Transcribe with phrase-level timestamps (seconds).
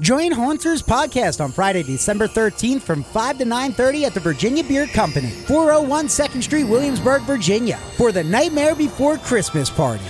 [0.00, 4.86] Join Haunters Podcast on Friday, December 13th from 5 to 9.30 at the Virginia Beer
[4.86, 10.04] Company, 401 2nd Street, Williamsburg, Virginia, for the Nightmare Before Christmas party.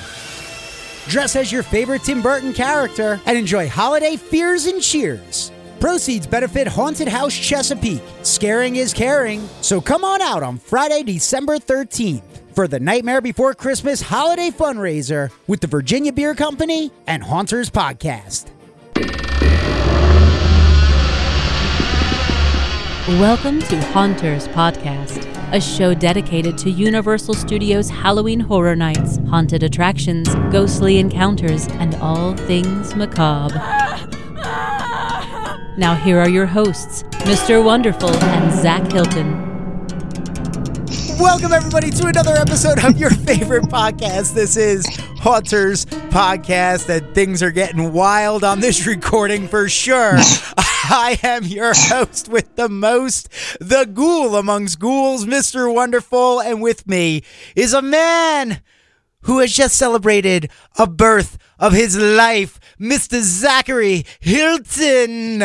[1.08, 5.50] Dress as your favorite Tim Burton character and enjoy holiday fears and cheers.
[5.80, 8.02] Proceeds benefit Haunted House Chesapeake.
[8.22, 13.54] Scaring is caring, so come on out on Friday, December 13th for the Nightmare Before
[13.54, 18.50] Christmas holiday fundraiser with the Virginia Beer Company and Haunters Podcast.
[23.16, 30.28] Welcome to Haunters Podcast, a show dedicated to Universal Studios Halloween Horror Nights, haunted attractions,
[30.52, 33.54] ghostly encounters, and all things macabre.
[35.78, 37.64] Now, here are your hosts, Mr.
[37.64, 39.47] Wonderful and Zach Hilton.
[41.18, 44.34] Welcome, everybody, to another episode of your favorite podcast.
[44.34, 44.86] This is
[45.18, 50.12] Haunters Podcast, and things are getting wild on this recording for sure.
[50.16, 55.74] I am your host with the most, the ghoul amongst ghouls, Mr.
[55.74, 57.24] Wonderful, and with me
[57.56, 58.62] is a man
[59.22, 63.20] who has just celebrated a birth of his life, Mr.
[63.20, 65.42] Zachary Hilton.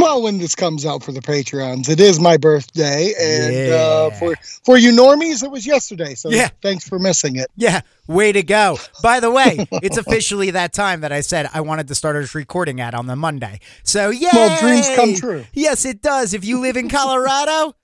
[0.00, 4.34] Well, when this comes out for the Patreons, it is my birthday, and uh, for
[4.64, 6.14] for you normies, it was yesterday.
[6.14, 6.48] So Yeah.
[6.62, 7.48] thanks for missing it.
[7.56, 8.78] Yeah, way to go.
[9.02, 12.34] By the way, it's officially that time that I said I wanted to start us
[12.34, 13.60] recording at on the Monday.
[13.82, 14.30] So, yeah.
[14.32, 15.44] Well, dreams come true.
[15.52, 16.32] Yes, it does.
[16.34, 17.74] If you live in Colorado,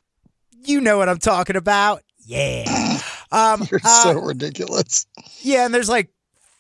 [0.65, 2.03] you know what I'm talking about.
[2.25, 2.99] Yeah.
[3.33, 5.05] Um, You're uh, so ridiculous.
[5.41, 6.11] yeah, and there's like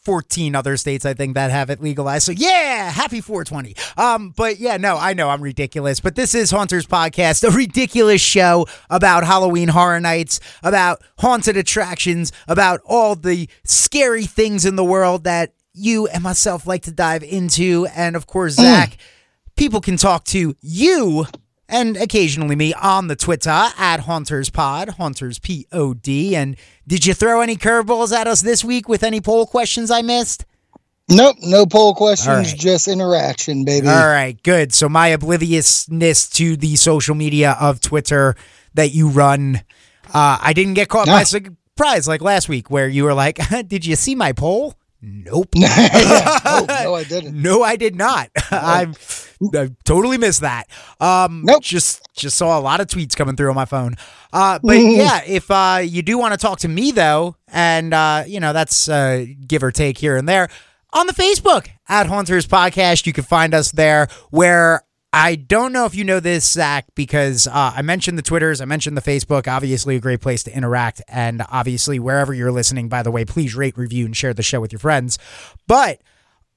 [0.06, 2.26] 14 other states I think that have it legalized.
[2.26, 3.74] So yeah, happy 420.
[3.96, 8.20] Um, but yeah, no, I know I'm ridiculous, but this is Haunters Podcast, a ridiculous
[8.20, 14.84] show about Halloween horror nights, about haunted attractions, about all the scary things in the
[14.84, 17.88] world that you and myself like to dive into.
[17.96, 18.98] And of course, Zach,
[19.56, 21.26] people can talk to you
[21.68, 26.36] and occasionally me on the Twitter at Haunters Pod, Haunters P O D.
[26.36, 30.02] And did you throw any curveballs at us this week with any poll questions I
[30.02, 30.44] missed?
[31.08, 32.58] Nope, no poll questions, right.
[32.58, 33.86] just interaction, baby.
[33.86, 34.74] All right, good.
[34.74, 38.34] So my obliviousness to the social media of Twitter
[38.74, 39.62] that you run,
[40.12, 43.38] uh, I didn't get caught by surprise like last week where you were like,
[43.68, 44.74] "Did you see my poll?"
[45.08, 45.50] Nope.
[45.54, 46.40] Yeah.
[46.44, 47.40] No, no, I didn't.
[47.40, 48.28] No, I did not.
[48.50, 48.92] I
[49.54, 50.68] I totally missed that.
[51.00, 51.62] Um, Nope.
[51.62, 53.94] Just just saw a lot of tweets coming through on my phone.
[54.32, 58.24] Uh, but yeah, if uh, you do want to talk to me though, and uh,
[58.26, 60.48] you know that's uh, give or take here and there
[60.92, 64.08] on the Facebook at Haunters Podcast, you can find us there.
[64.30, 64.82] Where
[65.18, 68.66] I don't know if you know this, Zach, because uh, I mentioned the Twitters, I
[68.66, 69.48] mentioned the Facebook.
[69.48, 72.90] Obviously, a great place to interact, and obviously wherever you're listening.
[72.90, 75.18] By the way, please rate, review, and share the show with your friends.
[75.66, 76.02] But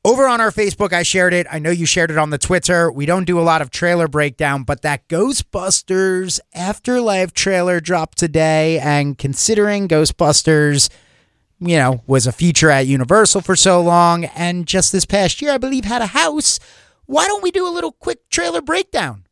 [0.03, 1.47] over on our Facebook, I shared it.
[1.49, 2.91] I know you shared it on the Twitter.
[2.91, 8.77] We don't do a lot of trailer breakdown, but that Ghostbusters Afterlife trailer dropped today.
[8.79, 10.89] And considering Ghostbusters,
[11.61, 15.53] you know, was a feature at Universal for so long, and just this past year,
[15.53, 16.59] I believe, had a house,
[17.09, 19.25] why don't we do a little quick trailer breakdown?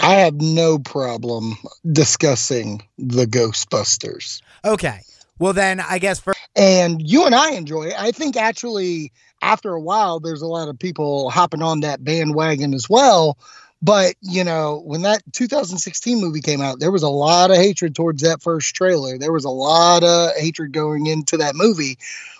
[0.00, 1.58] I have no problem
[1.92, 4.40] discussing the Ghostbusters.
[4.64, 5.00] Okay.
[5.38, 7.94] Well, then I guess for And you and I enjoy it.
[7.98, 9.12] I think actually,
[9.42, 13.36] after a while, there's a lot of people hopping on that bandwagon as well.
[13.82, 17.94] But, you know, when that 2016 movie came out, there was a lot of hatred
[17.94, 19.18] towards that first trailer.
[19.18, 21.98] There was a lot of hatred going into that movie.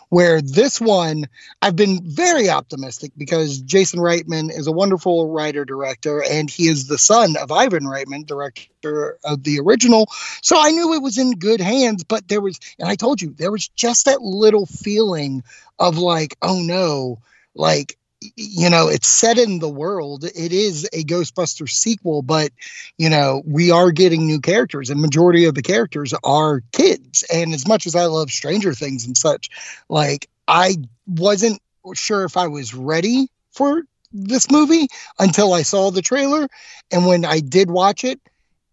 [0.08, 1.26] Where this one,
[1.60, 6.86] I've been very optimistic because Jason Reitman is a wonderful writer director, and he is
[6.86, 10.06] the son of Ivan Reitman, director of the original.
[10.42, 13.30] So I knew it was in good hands, but there was, and I told you,
[13.30, 15.42] there was just that little feeling
[15.78, 17.18] of like, oh no,
[17.54, 20.25] like, you know, it's set in the world.
[20.25, 22.50] It is a Ghostbusters sequel, but,
[22.99, 27.25] you know, we are getting new characters, and majority of the characters are kids.
[27.32, 29.50] And as much as I love Stranger Things and such,
[29.88, 31.60] like, I wasn't
[31.94, 33.82] sure if I was ready for
[34.12, 34.88] this movie
[35.19, 36.48] until I saw the trailer.
[36.91, 38.21] And when I did watch it,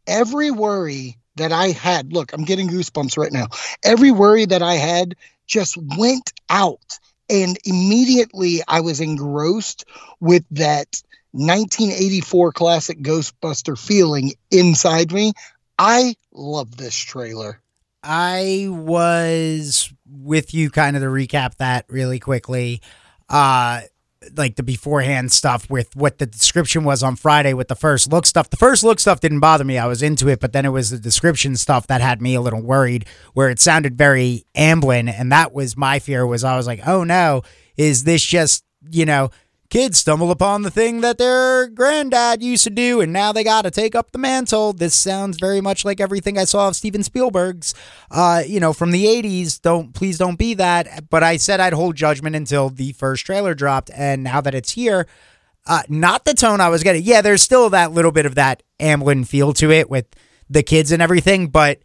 [0.08, 3.48] every worry that I had, look, I'm getting goosebumps right now.
[3.84, 5.16] Every worry that I had
[5.48, 7.00] just went out.
[7.34, 9.86] And immediately I was engrossed
[10.20, 11.02] with that
[11.32, 15.34] 1984 classic Ghostbuster feeling inside me.
[15.80, 17.60] I love this trailer.
[18.04, 22.82] I was with you kind of to recap that really quickly.
[23.28, 23.82] Uh
[24.36, 28.26] like the beforehand stuff with what the description was on Friday with the first look
[28.26, 28.50] stuff.
[28.50, 29.78] The first look stuff didn't bother me.
[29.78, 32.42] I was into it, but then it was the description stuff that had me a
[32.42, 36.68] little worried where it sounded very Amblin and that was my fear was I was
[36.68, 37.44] like, "Oh no,
[37.78, 39.30] is this just, you know,
[39.74, 43.64] kids stumble upon the thing that their granddad used to do and now they got
[43.64, 44.72] to take up the mantle.
[44.72, 47.74] This sounds very much like everything I saw of Steven Spielberg's
[48.12, 49.60] uh, you know, from the 80s.
[49.60, 53.56] Don't please don't be that, but I said I'd hold judgment until the first trailer
[53.56, 55.08] dropped and now that it's here,
[55.66, 57.02] uh, not the tone I was getting.
[57.02, 60.06] Yeah, there's still that little bit of that Amblin feel to it with
[60.52, 61.80] the kids and everything, but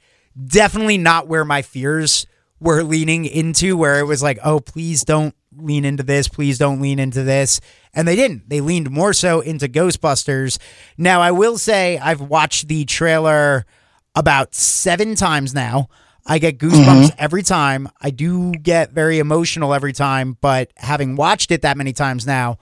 [0.47, 2.27] definitely not where my fears
[2.61, 6.29] were leaning into, where it was like, oh, please don't lean into this.
[6.29, 7.61] Please don't lean into this.
[7.95, 8.49] And they didn't.
[8.49, 10.59] They leaned more so into Ghostbusters.
[10.97, 13.67] Now, I will say I've watched the trailer
[14.15, 15.89] about seven times now.
[16.27, 17.17] I get goosebumps mm-hmm.
[17.19, 17.89] every time.
[18.01, 22.59] I do get very emotional every time, but having watched it that many times now,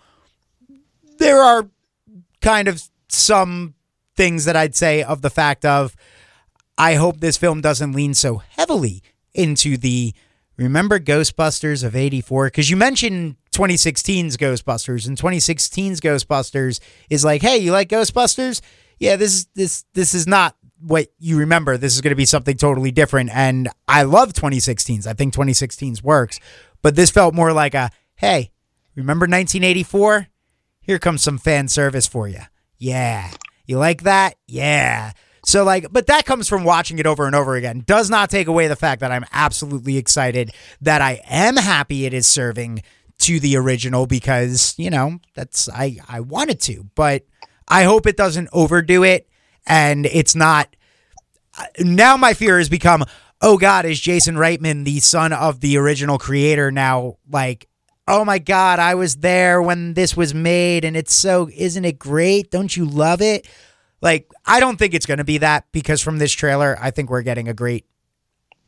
[1.18, 1.68] there are
[2.40, 3.74] kind of some
[4.16, 5.96] things that I'd say of the fact of
[6.78, 9.02] I hope this film doesn't lean so heavily
[9.34, 10.14] into the
[10.56, 12.46] remember Ghostbusters of 84?
[12.46, 16.80] Because you mentioned 2016's Ghostbusters, and 2016's Ghostbusters
[17.10, 18.60] is like, hey, you like Ghostbusters?
[18.98, 21.76] Yeah, this is this this is not what you remember.
[21.76, 23.30] This is going to be something totally different.
[23.32, 25.06] And I love 2016's.
[25.06, 26.40] I think 2016's works,
[26.82, 28.52] but this felt more like a, hey,
[28.94, 30.28] remember 1984?
[30.80, 32.40] Here comes some fan service for you.
[32.78, 33.30] Yeah.
[33.66, 34.36] You like that?
[34.46, 35.12] Yeah.
[35.46, 37.84] So like, but that comes from watching it over and over again.
[37.86, 42.12] Does not take away the fact that I'm absolutely excited that I am happy it
[42.12, 42.82] is serving
[43.18, 47.24] to the original because, you know, that's I I wanted to, but
[47.68, 49.28] I hope it doesn't overdo it
[49.68, 50.74] and it's not
[51.78, 53.04] now my fear has become
[53.40, 57.18] oh god is Jason Reitman the son of the original creator now?
[57.30, 57.68] Like
[58.08, 62.00] oh my god I was there when this was made and it's so isn't it
[62.00, 62.50] great?
[62.50, 63.46] Don't you love it
[64.00, 67.10] like, I don't think it's going to be that because from this trailer, I think
[67.10, 67.86] we're getting a great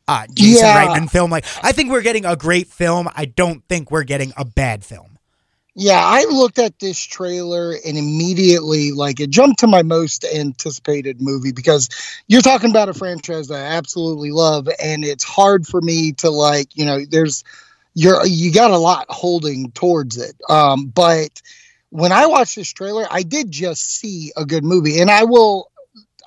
[0.07, 0.85] uh, Jason yeah.
[0.85, 1.29] Reitman film.
[1.29, 3.07] Like, I think we're getting a great film.
[3.15, 5.17] I don't think we're getting a bad film.
[5.75, 11.21] Yeah, I looked at this trailer and immediately, like, it jumped to my most anticipated
[11.21, 11.87] movie because
[12.27, 16.31] you're talking about a franchise that I absolutely love, and it's hard for me to
[16.31, 17.45] like, you know, there's
[17.93, 21.41] you're you got a lot holding towards it, um, but
[21.89, 24.99] when I watched this trailer, I did just see a good movie.
[24.99, 25.71] And I will,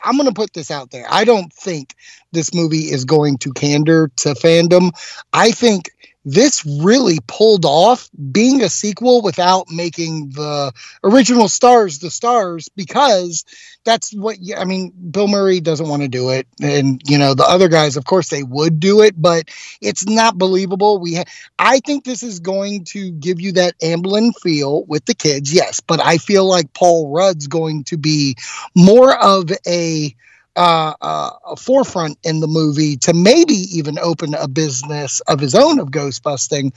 [0.03, 1.07] I'm going to put this out there.
[1.09, 1.95] I don't think
[2.33, 4.91] this movie is going to candor to fandom.
[5.33, 5.91] I think
[6.25, 10.73] this really pulled off being a sequel without making the
[11.03, 13.45] original stars the stars because
[13.85, 14.93] that's what I mean.
[15.11, 18.29] Bill Murray doesn't want to do it, and you know the other guys, of course,
[18.29, 19.49] they would do it, but
[19.81, 20.99] it's not believable.
[20.99, 21.25] We, ha-
[21.59, 25.81] I think this is going to give you that Amblin feel with the kids, yes,
[25.81, 28.37] but I feel like Paul Rudd's going to be
[28.77, 30.15] more of a
[30.57, 35.55] uh, uh, a forefront in the movie to maybe even open a business of his
[35.55, 36.73] own of ghost busting.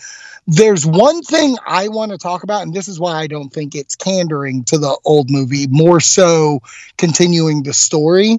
[0.47, 3.75] There's one thing I want to talk about, and this is why I don't think
[3.75, 6.61] it's candoring to the old movie, more so
[6.97, 8.37] continuing the story.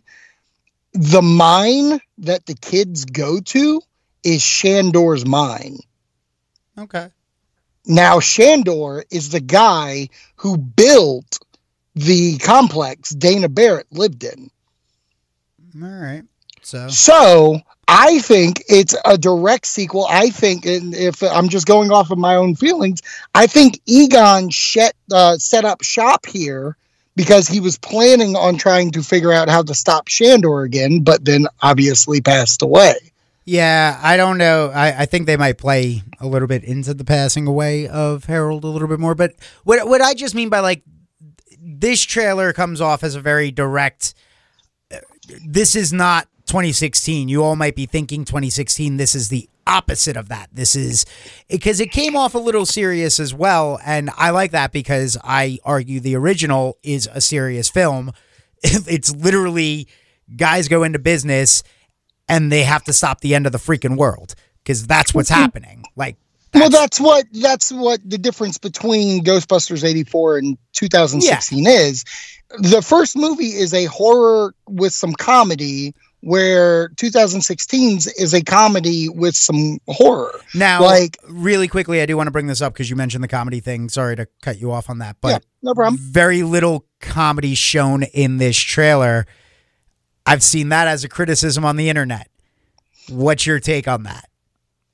[0.92, 3.82] The mine that the kids go to
[4.24, 5.78] is Shandor's mine.
[6.78, 7.10] Okay.
[7.86, 11.38] Now, Shandor is the guy who built
[11.94, 14.50] the complex Dana Barrett lived in.
[15.82, 16.22] All right.
[16.62, 20.06] So So I think it's a direct sequel.
[20.10, 23.02] I think, and if I'm just going off of my own feelings,
[23.34, 26.76] I think Egon set, uh, set up shop here
[27.14, 31.24] because he was planning on trying to figure out how to stop Shandor again, but
[31.24, 32.94] then obviously passed away.
[33.44, 34.70] Yeah, I don't know.
[34.74, 38.64] I, I think they might play a little bit into the passing away of Harold
[38.64, 39.14] a little bit more.
[39.14, 40.82] But what what I just mean by like
[41.60, 44.14] this trailer comes off as a very direct
[45.46, 47.28] this is not 2016.
[47.28, 48.96] You all might be thinking 2016.
[48.96, 50.48] This is the opposite of that.
[50.52, 51.04] This is
[51.48, 53.80] because it came off a little serious as well.
[53.84, 58.12] And I like that because I argue the original is a serious film.
[58.62, 59.86] It's literally
[60.34, 61.62] guys go into business
[62.28, 65.40] and they have to stop the end of the freaking world because that's what's mm-hmm.
[65.40, 65.84] happening.
[65.94, 66.16] Like,
[66.52, 71.70] that's, well, that's what that's what the difference between Ghostbusters '84 and 2016 yeah.
[71.70, 72.04] is
[72.58, 79.36] the first movie is a horror with some comedy where 2016's is a comedy with
[79.36, 80.40] some horror.
[80.54, 83.28] Now, like really quickly, I do want to bring this up because you mentioned the
[83.28, 83.88] comedy thing.
[83.88, 85.98] Sorry to cut you off on that, but yeah, no problem.
[86.00, 89.26] Very little comedy shown in this trailer.
[90.24, 92.28] I've seen that as a criticism on the internet.
[93.08, 94.28] What's your take on that?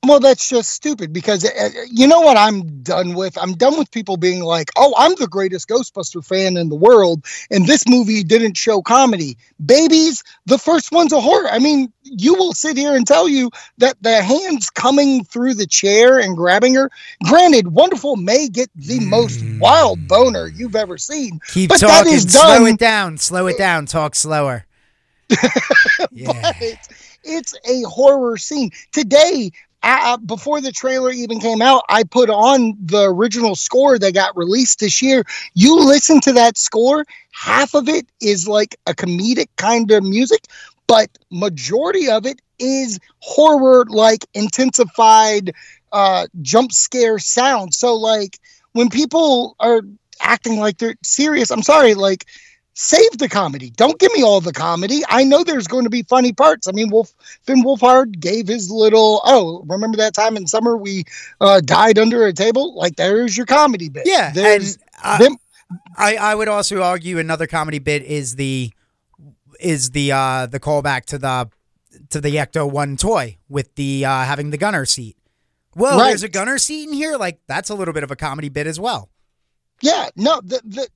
[0.05, 3.37] Well, that's just stupid because uh, you know what I'm done with?
[3.37, 7.25] I'm done with people being like, oh, I'm the greatest Ghostbuster fan in the world,
[7.49, 9.37] and this movie didn't show comedy.
[9.65, 11.47] Babies, the first one's a horror.
[11.49, 15.67] I mean, you will sit here and tell you that the hands coming through the
[15.67, 16.91] chair and grabbing her,
[17.23, 21.39] granted, Wonderful may get the most wild boner you've ever seen.
[21.47, 22.13] Keep but that talking.
[22.13, 23.17] is Slow it down.
[23.17, 23.85] Slow it down.
[23.85, 24.65] Talk slower.
[26.11, 26.51] yeah.
[26.59, 26.77] but
[27.23, 28.71] it's a horror scene.
[28.91, 29.51] Today,
[30.25, 34.79] before the trailer even came out, I put on the original score that got released
[34.79, 35.23] this year.
[35.53, 40.45] You listen to that score, half of it is like a comedic kind of music,
[40.87, 45.53] but majority of it is horror like intensified
[45.91, 47.73] uh jump scare sound.
[47.73, 48.39] So like
[48.73, 49.81] when people are
[50.21, 52.25] acting like they're serious, I'm sorry, like
[52.73, 53.69] save the comedy.
[53.71, 55.01] Don't give me all the comedy.
[55.09, 56.67] I know there's going to be funny parts.
[56.67, 57.13] I mean, Wolf
[57.43, 59.21] Finn Wolfhard gave his little.
[59.25, 61.03] Oh, remember that time in summer we
[61.41, 62.75] uh, died under a table?
[62.75, 64.03] Like there's your comedy bit.
[64.05, 65.35] Yeah, there's and uh, them.
[65.97, 68.71] I, I would also argue another comedy bit is the
[69.59, 71.49] is the uh the callback to the
[72.09, 75.15] to the Ecto One toy with the uh having the gunner seat.
[75.75, 76.09] Well, Right.
[76.09, 77.17] there's a gunner seat in here.
[77.17, 79.09] Like that's a little bit of a comedy bit as well.
[79.81, 80.87] Yeah, no, the the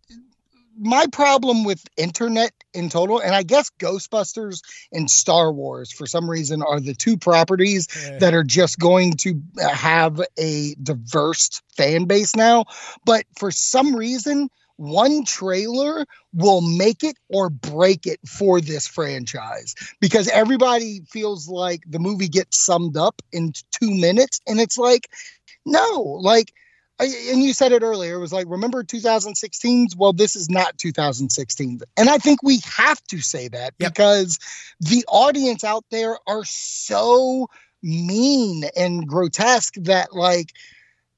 [0.78, 6.30] my problem with internet in total, and I guess Ghostbusters and Star Wars for some
[6.30, 7.88] reason are the two properties
[8.20, 12.66] that are just going to uh, have a diverse fan base now.
[13.06, 19.74] But for some reason, one trailer will make it or break it for this franchise
[20.00, 24.40] because everybody feels like the movie gets summed up in two minutes.
[24.48, 25.10] And it's like,
[25.66, 26.54] no, like,
[27.00, 29.96] I- and you said it earlier, it was like, remember 2016's?
[29.96, 31.82] Well, this is not 2016.
[31.96, 33.94] And I think we have to say that Yep.
[33.94, 34.40] because
[34.80, 37.50] the audience out there are so
[37.84, 40.54] mean and grotesque that, like,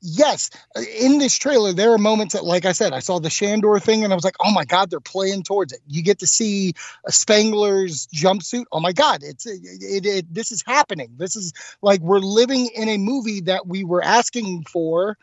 [0.02, 0.50] yes,
[0.98, 4.04] in this trailer, there are moments that, like I said, I saw the Shandor thing
[4.04, 5.80] and I was like, oh my God, they're playing towards it.
[5.88, 6.74] You get to see
[7.06, 8.66] a Spengler's jumpsuit.
[8.72, 11.16] Oh my God, it's it, it, it this is happening.
[11.18, 15.18] This is like we're living in a movie that we were asking for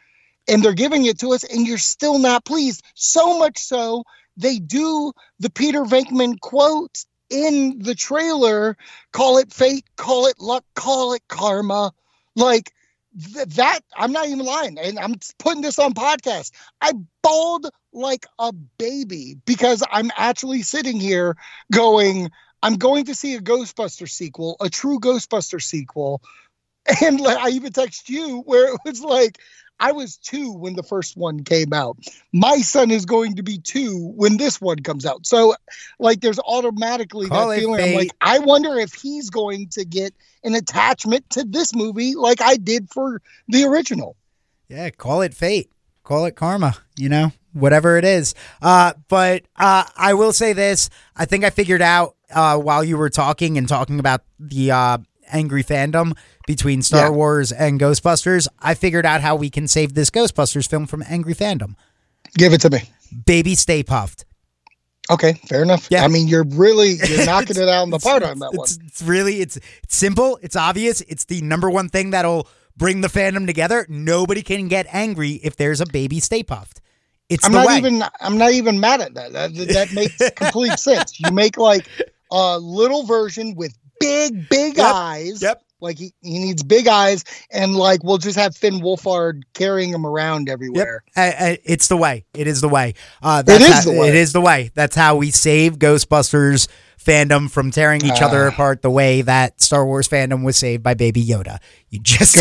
[0.49, 2.83] and they're giving it to us and you're still not pleased.
[2.95, 4.05] So much so
[4.37, 8.77] they do the Peter Venkman quote in the trailer,
[9.13, 11.93] call it fate, call it luck, call it karma.
[12.37, 12.73] Like
[13.35, 14.79] th- that, I'm not even lying.
[14.79, 16.53] And I'm putting this on podcast.
[16.81, 21.37] I bawled like a baby because I'm actually sitting here
[21.73, 22.31] going,
[22.63, 26.23] I'm going to see a Ghostbuster sequel, a true Ghostbuster sequel.
[27.03, 29.41] And like, I even text you where it was like,
[29.79, 31.99] I was two when the first one came out.
[32.33, 35.27] My son is going to be two when this one comes out.
[35.27, 35.55] So,
[35.99, 37.83] like, there's automatically Call that feeling.
[37.83, 40.15] I'm like, I wonder if he's going to get
[40.45, 44.17] an attachment to this movie like I did for the original.
[44.69, 45.71] Yeah, call it fate.
[46.03, 48.35] Call it karma, you know, whatever it is.
[48.63, 50.89] Uh, but uh, I will say this.
[51.17, 54.99] I think I figured out uh, while you were talking and talking about the uh,
[55.33, 56.17] angry fandom
[56.47, 57.11] between Star Yeah.
[57.11, 61.35] Wars and Ghostbusters, I figured out how we can save this Ghostbusters film from angry
[61.35, 61.75] fandom.
[62.37, 62.83] Give it to me.
[63.25, 64.25] Baby Stay Puft.
[65.09, 65.87] Okay, fair enough.
[65.91, 66.05] Yeah.
[66.05, 68.65] I mean, you're really you're knocking it out in the park on that one.
[68.65, 70.39] It's, it's really it's, it's simple.
[70.43, 71.01] It's obvious.
[71.03, 73.87] It's the number one thing that'll bring the fandom together.
[73.89, 76.79] Nobody can get angry if there's a baby Stay Puft.
[77.29, 77.79] It's I'm not way.
[77.79, 79.33] even I'm not even mad at that.
[79.33, 81.19] That, that makes complete sense.
[81.21, 81.87] You make like
[82.33, 85.43] a little version with big, big Yep, eyes.
[85.43, 85.63] Yep.
[85.81, 90.07] Like he, he needs big eyes, and like we'll just have Finn Wolfhard carrying him
[90.07, 91.05] around everywhere.
[91.17, 92.25] Uh, uh, it's the way.
[92.35, 92.95] It is the way.
[93.23, 94.09] Uh, that's is how- the way.
[94.09, 94.71] It is the way.
[94.75, 96.69] That's how we save Ghostbusters
[96.99, 98.49] fandom from tearing each other Ah.
[98.49, 98.81] apart.
[98.83, 101.59] The way that Star Wars fandom was saved by Baby Yoda.
[101.91, 102.35] You just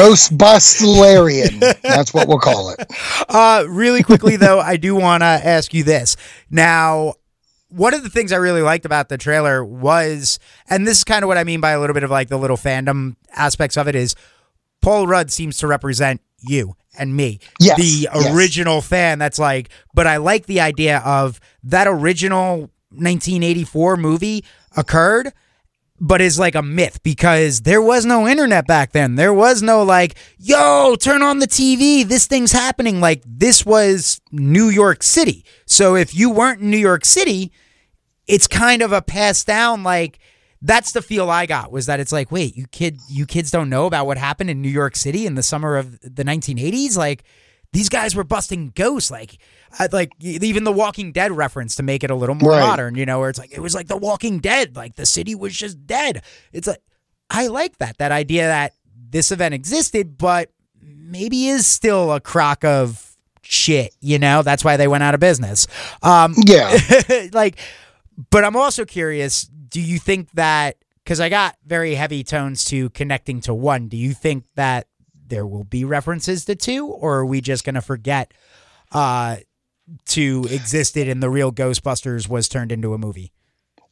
[0.75, 1.59] Ghostbustlarian.
[1.81, 2.79] That's what we'll call it.
[3.27, 6.15] Uh, really quickly though, I do want to ask you this.
[6.49, 7.15] Now,
[7.69, 11.23] one of the things I really liked about the trailer was, and this is kind
[11.23, 13.87] of what I mean by a little bit of like the little fandom aspects of
[13.87, 14.15] it is,
[14.81, 18.35] Paul Rudd seems to represent you and me, Yes, the yes.
[18.35, 19.19] original fan.
[19.19, 24.45] That's like, but I like the idea of that original 1984 movie
[24.77, 25.33] occurred
[25.99, 29.15] but is like a myth because there was no internet back then.
[29.15, 32.03] There was no like, yo, turn on the TV.
[32.03, 32.99] This thing's happening.
[32.99, 35.45] Like, this was New York City.
[35.65, 37.51] So if you weren't in New York City,
[38.27, 39.83] it's kind of a pass down.
[39.83, 40.19] Like,
[40.61, 43.69] that's the feel I got was that it's like, wait, you kid, you kids don't
[43.69, 46.97] know about what happened in New York City in the summer of the 1980s.
[46.97, 47.23] Like,
[47.71, 49.11] these guys were busting ghosts.
[49.11, 49.37] Like,
[49.91, 52.59] like even the Walking Dead reference to make it a little more Right.
[52.61, 52.95] modern.
[52.95, 54.75] You know, where it's like it was like the Walking Dead.
[54.75, 56.23] Like the city was just dead.
[56.53, 56.81] It's like
[57.29, 58.73] I like that that idea that
[59.09, 60.49] this event existed, but
[60.81, 63.93] maybe is still a crock of shit.
[64.01, 65.67] You know, that's why they went out of business.
[66.01, 66.75] Um, Yeah.
[67.33, 67.57] like,
[68.31, 69.43] but I'm also curious.
[69.43, 73.87] Do you think that because I got very heavy tones to connecting to one?
[73.87, 74.87] Do you think that
[75.27, 78.31] there will be references to two, or are we just gonna forget
[78.91, 79.37] uh,
[80.05, 83.31] two existed and the real Ghostbusters was turned into a movie?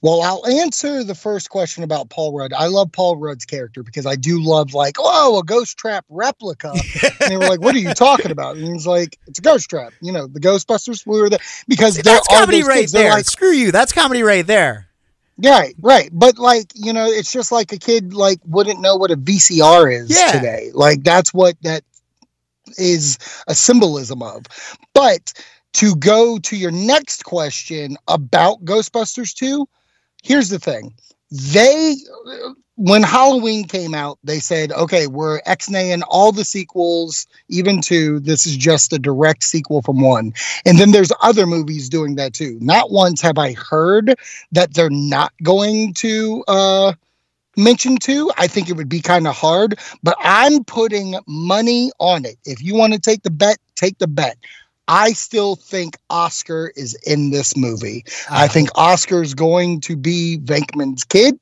[0.02, 2.52] Well, I'll answer the first question about Paul Rudd.
[2.52, 6.74] I love Paul Rudd's character because I do love like, oh, a ghost trap replica.
[6.74, 9.70] and they were like, "What are you talking about?" And he's like, "It's a ghost
[9.70, 13.12] trap." You know, the Ghostbusters we were there because there That's comedy right kids, there.
[13.12, 13.72] Like, Screw you.
[13.72, 14.88] That's comedy right there.
[15.42, 16.10] right, right.
[16.12, 19.90] But like, you know, it's just like a kid like wouldn't know what a VCR
[20.02, 20.34] is Yeah.
[20.34, 20.72] today.
[20.74, 21.82] Like that's what that
[22.78, 24.44] is a symbolism of.
[24.94, 25.32] But
[25.74, 29.68] to go to your next question about Ghostbusters 2,
[30.24, 30.94] here's the thing.
[31.32, 31.96] They
[32.76, 38.20] when Halloween came out, they said, okay, we're X-naying all the sequels, even two.
[38.20, 40.34] This is just a direct sequel from one.
[40.66, 42.58] And then there's other movies doing that too.
[42.62, 44.16] Not once have I heard
[44.54, 46.94] that they're not going to uh
[47.56, 48.32] mention two.
[48.38, 52.38] I think it would be kind of hard, but I'm putting money on it.
[52.46, 54.38] If you want to take the bet, take the bet.
[54.88, 58.04] I still think Oscar is in this movie.
[58.30, 58.48] I uh-huh.
[58.54, 61.40] think Oscar's going to be Venkman's kid,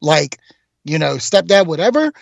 [0.00, 0.38] like,
[0.84, 2.12] you know, stepdad, whatever.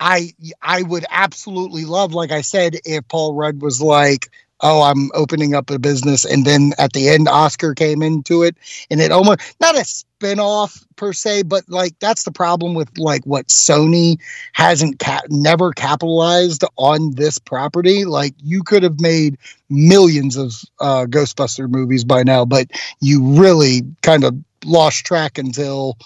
[0.00, 4.30] I I would absolutely love, like I said, if Paul Rudd was like,
[4.60, 8.56] oh, I'm opening up a business, and then at the end Oscar came into it,
[8.90, 13.24] and it almost not a spin-off per se, but like that's the problem with like
[13.24, 14.18] what Sony
[14.52, 18.04] hasn't never capitalized on this property.
[18.04, 19.38] Like you could have made
[19.68, 22.68] millions of uh, Ghostbuster movies by now, but
[23.00, 25.96] you really kind of lost track until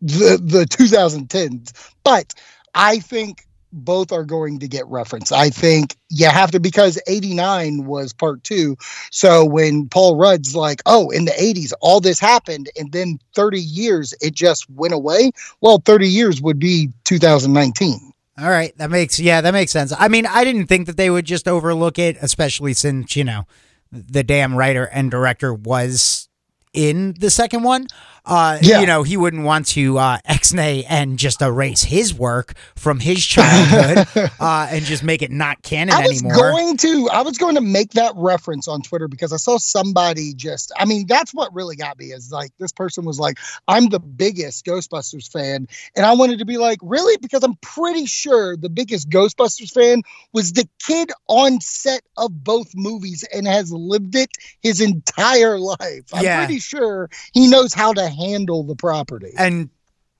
[0.00, 1.72] the the 2010s.
[2.02, 2.34] But
[2.74, 5.32] I think both are going to get referenced.
[5.32, 8.76] I think you have to because 89 was part 2.
[9.10, 13.60] So when Paul Rudd's like, "Oh, in the 80s all this happened and then 30
[13.60, 18.12] years it just went away." Well, 30 years would be 2019.
[18.38, 19.92] All right, that makes yeah, that makes sense.
[19.98, 23.46] I mean, I didn't think that they would just overlook it, especially since you know
[23.92, 26.29] the damn writer and director was
[26.72, 27.86] in the second one.
[28.26, 28.80] Uh, Yeah.
[28.80, 33.24] you know, he wouldn't want to uh, ex-nay and just erase his work from his
[33.24, 34.06] childhood
[34.38, 36.34] uh, and just make it not canon I was anymore.
[36.52, 40.34] going to I was going to make that reference on Twitter because I saw somebody
[40.34, 43.88] just I mean that's what really got me is like this person was like I'm
[43.88, 48.54] the biggest Ghostbusters fan and I wanted to be like really because I'm pretty sure
[48.56, 50.02] the biggest Ghostbusters fan
[50.34, 54.30] was the kid on set of both movies and has lived it
[54.60, 56.04] his entire life.
[56.12, 56.44] I'm Yeah.
[56.44, 59.32] pretty sure he knows how to handle the property.
[59.36, 59.70] and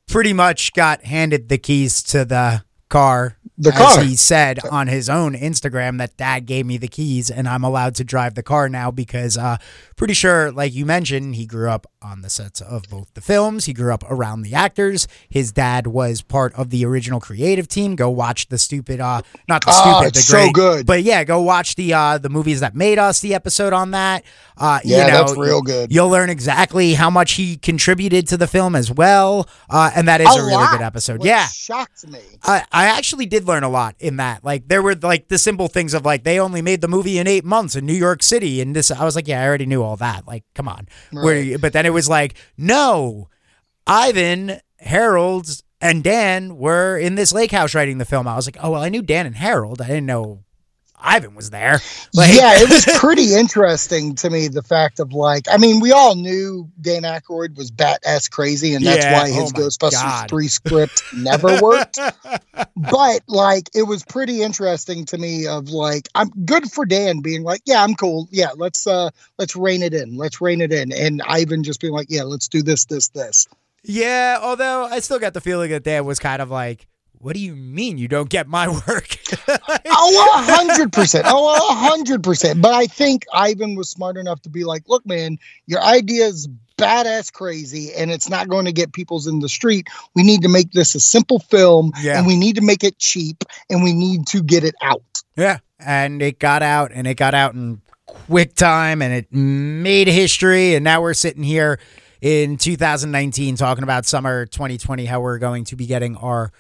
[0.09, 3.37] pretty much got handed the keys to the car.
[3.62, 7.46] The as he said on his own Instagram that dad gave me the keys and
[7.46, 9.59] I'm allowed to drive the car now because uh
[9.96, 13.66] pretty sure like you mentioned he grew up on the sets of both the films.
[13.66, 15.07] He grew up around the actors.
[15.29, 17.96] His dad was part of the original creative team.
[17.96, 20.87] Go watch the stupid uh not the Oh, stupid it's the so good.
[20.87, 24.25] but yeah go watch the uh the movies that made us the episode on that.
[24.57, 25.92] Uh Yeah, you know, that's real good.
[25.92, 30.23] you'll learn exactly how much he contributed to the film as well uh and that
[30.23, 31.23] is a, really good episode.
[31.23, 31.46] yeah.
[31.46, 32.20] shocked me.
[32.42, 34.44] I, I actually did learn a lot in that.
[34.44, 37.26] Like there were like the simple things of like they only made the movie in
[37.26, 39.82] eight months in New York City, and this I was like, yeah, I already knew
[39.82, 40.26] all that.
[40.26, 40.88] Like, come on.
[41.12, 41.60] Right.
[41.60, 43.28] but then it was like, no,
[43.86, 48.26] Ivan, Harold, and Dan were in this lake house writing the film.
[48.28, 49.80] I was like, oh well, I knew Dan and Harold.
[49.80, 50.44] I didn't know
[51.02, 51.80] Ivan was there.
[52.14, 55.92] Like, yeah, it was pretty interesting to me the fact of like, I mean, we
[55.92, 59.92] all knew Dan Aykroyd was bat ass crazy, and that's Yeah, why his oh Ghostbusters
[59.92, 60.28] God.
[60.28, 61.98] three script never worked.
[62.76, 67.42] but like, it was pretty interesting to me of like, I'm good for Dan being
[67.42, 70.92] like, yeah, I'm cool, yeah, let's uh, let's rein it in, let's rein it in,
[70.92, 73.48] and Ivan just being like, yeah, let's do this, this, this.
[73.82, 74.38] yeah.
[74.40, 76.86] Although I still got the feeling that Dan was kind of like,
[77.20, 79.16] what do you mean you don't get my work?
[80.02, 81.26] Oh, a hundred percent.
[81.28, 82.62] Oh, a hundred percent.
[82.62, 86.48] But I think Ivan was smart enough to be like, look, man, your idea is
[86.78, 89.88] badass crazy and it's not going to get people's in the street.
[90.14, 92.16] We need to make this a simple film Yeah.
[92.18, 95.02] and we need to make it cheap and we need to get it out.
[95.37, 100.09] Yeah, and it got out, and it got out in quick time, and it made
[100.09, 100.74] history.
[100.74, 101.78] And now we're sitting here
[102.20, 106.52] in 2019 talking about summer 2020, how we're going to be getting our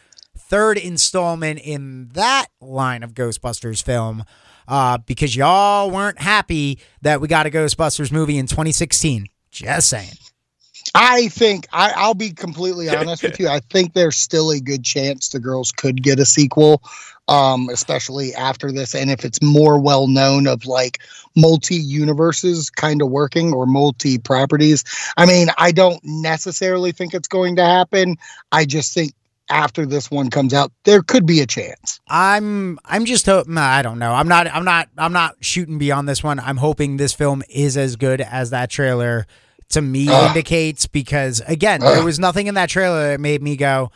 [0.50, 4.24] third installment in that line of Ghostbusters film.
[4.68, 9.26] Uh, because y'all weren't happy that we got a Ghostbusters movie in 2016.
[9.50, 10.12] Just saying.
[10.94, 13.48] I think I, I'll be completely honest with you.
[13.48, 16.82] I think there's still a good chance the girls could get a sequel.
[17.30, 20.98] um, especially after this, and if it's more well known of like
[21.36, 24.84] multi universes kind of working or multi properties.
[25.16, 28.16] I mean, I don't necessarily think it's going to happen.
[28.50, 29.12] I just think
[29.50, 32.00] after this one comes out, there could be a chance.
[32.08, 34.12] I'm I'm just hoping I don't know.
[34.12, 36.40] I'm not I'm not I'm not shooting beyond this one.
[36.40, 39.26] I'm hoping this film is as good as that trailer
[39.70, 40.28] to me Ugh.
[40.28, 42.04] indicates because again, there ah.
[42.04, 43.90] was nothing in that trailer that made me go,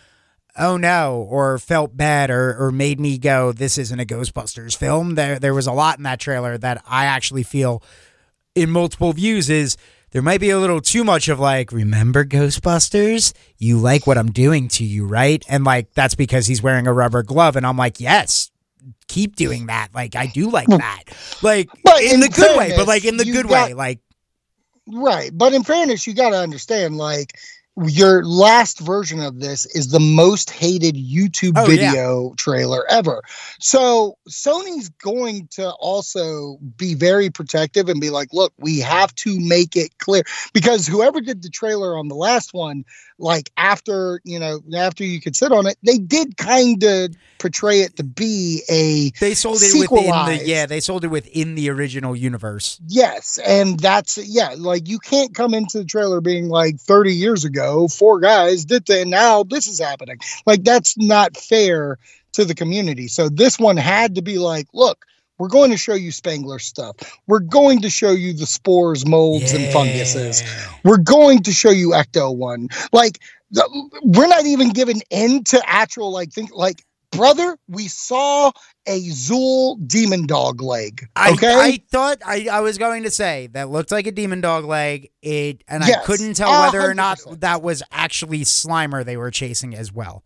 [0.59, 5.14] "Oh no," or felt bad or or made me go, "This isn't a Ghostbusters film."
[5.14, 7.83] There there was a lot in that trailer that I actually feel
[8.55, 9.77] in multiple views is
[10.14, 13.35] there might be a little too much of like, remember Ghostbusters?
[13.59, 15.44] You like what I'm doing to you, right?
[15.48, 18.53] And like that's because he's wearing a rubber glove, and I'm like, yes,
[19.09, 19.88] keep doing that.
[19.92, 21.03] Like I do like that,
[21.42, 24.00] like But in in the good way, but like in the good got- way, like
[24.87, 25.31] Right.
[25.33, 27.38] But in fairness, you got to understand like
[27.87, 31.90] your last version of this is the most hated YouTube Oh, yeah.
[31.90, 33.22] video trailer ever.
[33.60, 39.38] So Sony's going to also be very protective and be like, look, we have to
[39.40, 42.84] make it clear because whoever did the trailer on the last one,
[43.18, 47.80] like after, you know, after you could sit on it, they did kind of portray
[47.80, 51.68] it to be a they sold it within the yeah, they sold it within the
[51.70, 52.80] original universe.
[52.88, 57.44] Yes, and that's yeah, like you can't come into the trailer being like 30 years
[57.44, 60.18] ago, four guys did that, and now this is happening.
[60.46, 61.98] Like that's not fair
[62.33, 63.09] to the community.
[63.09, 65.05] So this one had to be like, look,
[65.38, 66.96] we're going to show you Spengler stuff.
[67.27, 70.42] We're going to show you the spores, molds, and funguses.
[70.85, 72.68] We're going to show you Ecto One.
[72.92, 73.18] Like
[73.50, 76.85] the, we're not even giving into actual like think like
[77.16, 77.57] brother.
[77.68, 78.53] We saw
[78.87, 81.09] a Zuul demon dog leg.
[81.16, 81.55] I, Okay.
[81.55, 85.11] I thought I, I was going to say that looked like a demon dog leg.
[85.22, 89.74] It and I couldn't tell whether or not that was actually Slimer they were chasing
[89.74, 90.24] as well.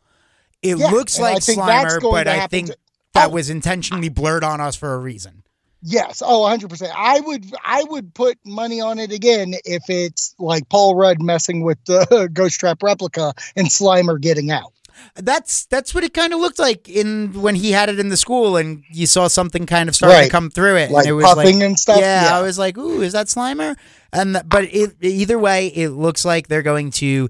[0.62, 2.76] It Yeah, looks like Slimer, but I think to-
[3.14, 3.32] that Oh.
[3.32, 5.42] was intentionally blurred on us for a reason.
[5.80, 6.90] Yes, oh, 100%.
[6.92, 11.62] I would I would put money on it again if it's like Paul Rudd messing
[11.62, 14.72] with the Ghost Trap replica and Slimer getting out.
[15.16, 18.16] That's that's what it kind of looked like in when he had it in the
[18.16, 21.12] school, and you saw something kind of starting to come through it, Like and it
[21.12, 22.00] was like and stuff.
[22.00, 23.76] Yeah, I was like, "Ooh, is that Slimer?"
[24.12, 27.28] And but it, either way, it looks like they're going to.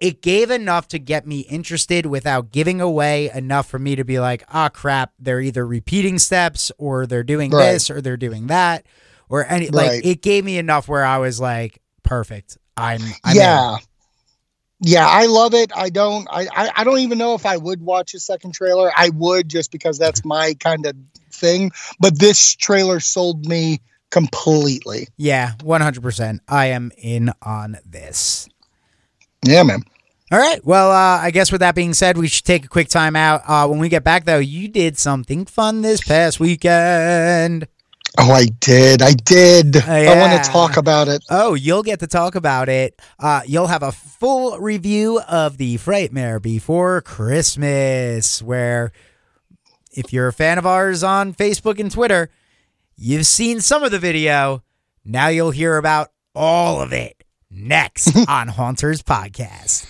[0.00, 4.18] It gave enough to get me interested without giving away enough for me to be
[4.20, 7.72] like, "Ah, crap!" They're either repeating steps, or they're doing Right.
[7.72, 8.84] this, or they're doing that,
[9.28, 9.74] or any Right.
[9.92, 10.04] like.
[10.04, 13.00] It gave me enough where I was like, "Perfect." I'm.
[13.22, 13.36] I'm
[13.76, 13.78] in.
[14.80, 15.06] Yeah.
[15.08, 15.72] I love it.
[15.74, 18.90] I don't I, I I don't even know if I would watch a second trailer.
[18.94, 20.94] I would just because that's my kind of
[21.30, 21.72] thing.
[22.00, 25.08] But this trailer sold me completely.
[25.16, 26.40] yeah, one hundred percent.
[26.48, 28.48] I am in on this.
[29.44, 29.82] Yeah, man.
[30.32, 30.64] All right.
[30.64, 33.42] Well, uh, I guess with that being said, we should take a quick time out.
[33.46, 37.68] Uh, when we get back, though, you did something fun this past weekend.
[38.16, 39.02] Oh, I did.
[39.02, 39.76] I did.
[39.76, 41.24] I want to talk about it.
[41.30, 43.00] Oh, you'll get to talk about it.
[43.18, 48.92] Uh, you'll have a full review of the Frightmare before Christmas, where
[49.90, 52.30] if you're a fan of ours on Facebook and Twitter,
[52.96, 54.62] you've seen some of the video.
[55.04, 59.86] Now you'll hear about all of it next on Haunters Podcast.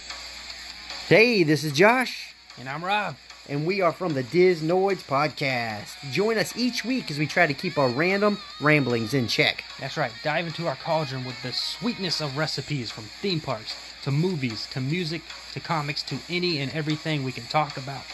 [1.08, 3.16] Hey, this is Josh, And I'm Rob.
[3.48, 6.10] And we are from the Disnoids Podcast.
[6.12, 9.64] Join us each week as we try to keep our random ramblings in check.
[9.78, 10.12] That's right.
[10.22, 14.80] Dive into our cauldron with the sweetness of recipes from theme parks to movies to
[14.80, 18.04] music to comics to any and everything we can talk about.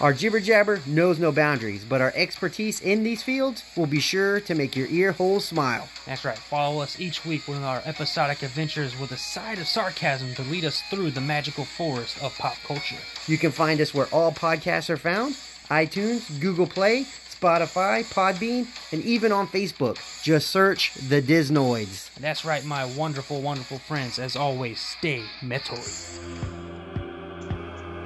[0.00, 4.40] Our jibber jabber knows no boundaries, but our expertise in these fields will be sure
[4.40, 5.86] to make your ear holes smile.
[6.06, 6.38] That's right.
[6.38, 10.64] Follow us each week with our episodic adventures with a side of sarcasm to lead
[10.64, 12.96] us through the magical forest of pop culture.
[13.26, 15.34] You can find us where all podcasts are found
[15.68, 19.98] iTunes, Google Play, Spotify, Podbean, and even on Facebook.
[20.22, 22.12] Just search the Disnoids.
[22.14, 24.18] That's right, my wonderful, wonderful friends.
[24.18, 25.78] As always, stay metal.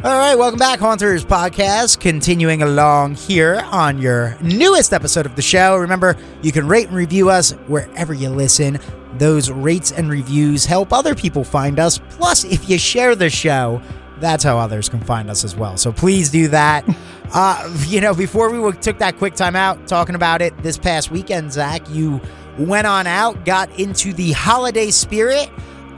[0.04, 1.98] All right, welcome back, Haunters Podcast.
[1.98, 5.78] Continuing along here on your newest episode of the show.
[5.78, 8.78] Remember, you can rate and review us wherever you listen.
[9.16, 12.00] Those rates and reviews help other people find us.
[12.10, 13.80] Plus, if you share the show,
[14.20, 15.78] that's how others can find us as well.
[15.78, 16.84] So please do that.
[17.32, 21.10] uh, you know, before we took that quick time out talking about it this past
[21.10, 22.20] weekend, Zach, you
[22.58, 25.48] went on out, got into the holiday spirit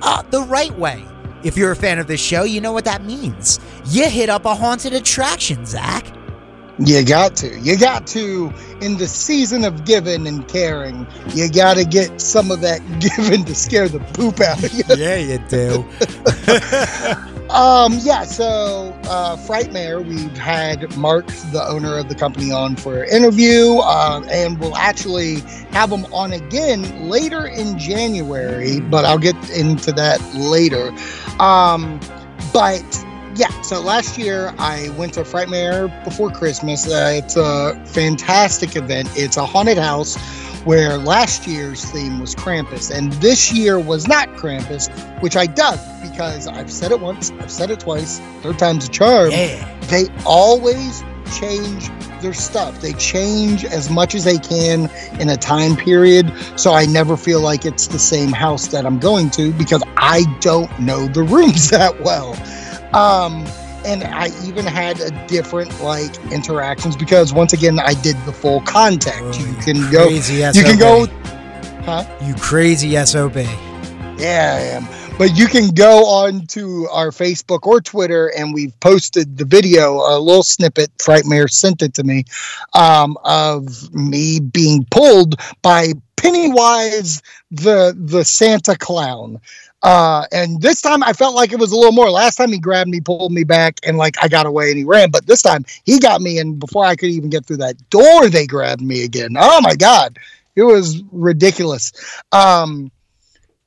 [0.01, 1.05] uh, the right way.
[1.47, 3.61] If you're a fan of this show, you know what that means.
[3.89, 6.13] You hit up a haunted attraction, Zach.
[6.79, 7.59] You got to.
[7.59, 8.53] You got to.
[8.83, 12.81] In the season of giving and caring, you got to get some of that
[13.17, 14.85] giving to scare the poop out of you.
[14.97, 15.85] Yeah, you do.
[17.51, 23.05] Um, yeah, so uh, Frightmare, we've had Mark, the owner of the company, on for
[23.05, 25.37] an interview, uh, and we'll actually
[25.71, 30.91] have him on again later in January, but I'll get into that later.
[31.41, 32.01] Um,
[32.53, 32.83] but
[33.37, 36.87] yeah, so last year I went to Frightmare before Christmas.
[36.89, 39.09] Uh, it's a fantastic event.
[39.15, 40.17] It's a haunted house
[40.65, 44.91] where last year's theme was Krampus, and this year was not Krampus,
[45.23, 48.91] which I dug because I've said it once, I've said it twice, third time's a
[48.91, 49.31] charm.
[49.31, 49.79] Yeah.
[49.83, 51.05] They always
[51.39, 51.89] change
[52.21, 52.81] their stuff.
[52.81, 57.41] They change as much as they can in a time period, so I never feel
[57.41, 61.71] like it's the same house that I'm going to because I don't know the rooms
[61.71, 62.35] that well.
[62.97, 63.45] Um,
[63.85, 68.63] and I even had a different like interactions because once again I did the full
[68.63, 69.23] contact.
[69.23, 71.07] Oh, you can go crazy you can go
[71.87, 72.05] huh?
[72.23, 73.37] You crazy SOB.
[74.19, 74.87] Yeah, I am.
[75.19, 79.95] But you can go on to our Facebook or Twitter, and we've posted the video,
[79.95, 80.91] a little snippet.
[80.99, 82.25] Frightmare sent it to me
[82.75, 89.41] um, of me being pulled by Pennywise, the the Santa clown.
[89.83, 92.11] Uh, and this time I felt like it was a little more.
[92.11, 94.85] Last time he grabbed me, pulled me back, and like I got away and he
[94.85, 95.11] ran.
[95.11, 98.29] But this time he got me, and before I could even get through that door,
[98.29, 99.37] they grabbed me again.
[99.39, 100.19] Oh my god,
[100.57, 101.93] it was ridiculous.
[102.33, 102.91] Um,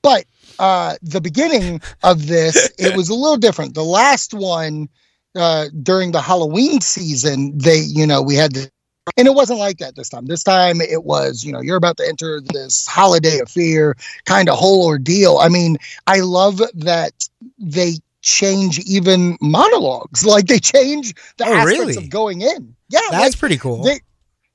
[0.02, 0.26] but
[0.60, 3.74] uh, the beginning of this, it was a little different.
[3.74, 4.89] The last one
[5.36, 8.72] uh, during the Halloween season, they, you know, we had the,
[9.17, 10.26] and it wasn't like that this time.
[10.26, 13.95] This time it was, you know, you're about to enter this holiday of fear
[14.26, 15.38] kind of whole ordeal.
[15.38, 17.13] I mean, I love that
[17.58, 21.95] they change even monologues, like they change the Oh, aspects really?
[21.98, 22.76] of going in.
[22.89, 23.84] Yeah, That's like, pretty cool.
[23.84, 24.02] they-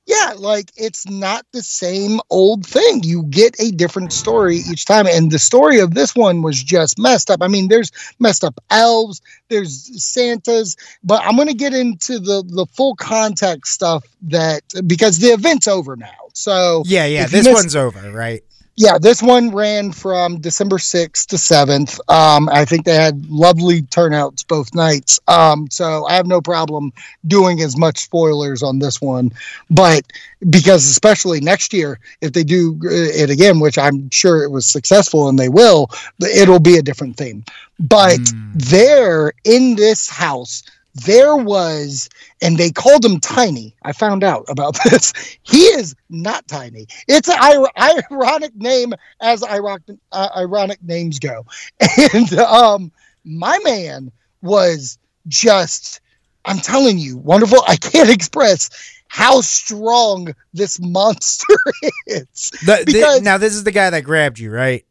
[0.05, 3.01] yeah, like it's not the same old thing.
[3.03, 5.07] You get a different story each time.
[5.07, 7.41] And the story of this one was just messed up.
[7.41, 12.43] I mean, there's messed up elves, there's Santas, but I'm going to get into the,
[12.45, 16.11] the full context stuff that because the event's over now.
[16.33, 17.25] So, yeah, yeah.
[17.27, 18.43] This miss- one's over, right?
[18.77, 21.97] Yeah, this one ran from December 6th to 7th.
[22.09, 25.17] Um, I think they had lovely turnouts both nights.
[25.29, 26.91] Um, so I have no problem
[27.25, 29.31] doing as much spoilers on this one.
[29.69, 30.03] But
[30.49, 34.65] because, especially next year, if they do uh, it again, which I'm sure it was
[34.65, 37.45] successful and they will, it'll be a different theme.
[37.79, 38.51] But Mm.
[38.55, 40.63] there in this house,
[40.95, 42.07] there was,
[42.41, 43.75] and they called him Tiny.
[43.83, 45.11] I found out about this.
[45.43, 46.87] He is not tiny.
[47.07, 51.45] It's an ir- ironic name as ironic, uh, ironic names go.
[52.13, 52.91] And um,
[53.25, 55.99] my man was just,
[56.45, 57.59] I'm telling you, wonderful.
[57.67, 58.69] I can't express
[59.07, 61.55] how strong this monster
[62.07, 62.51] is.
[62.65, 64.85] The- the- Because- now this is the guy that grabbed you, right?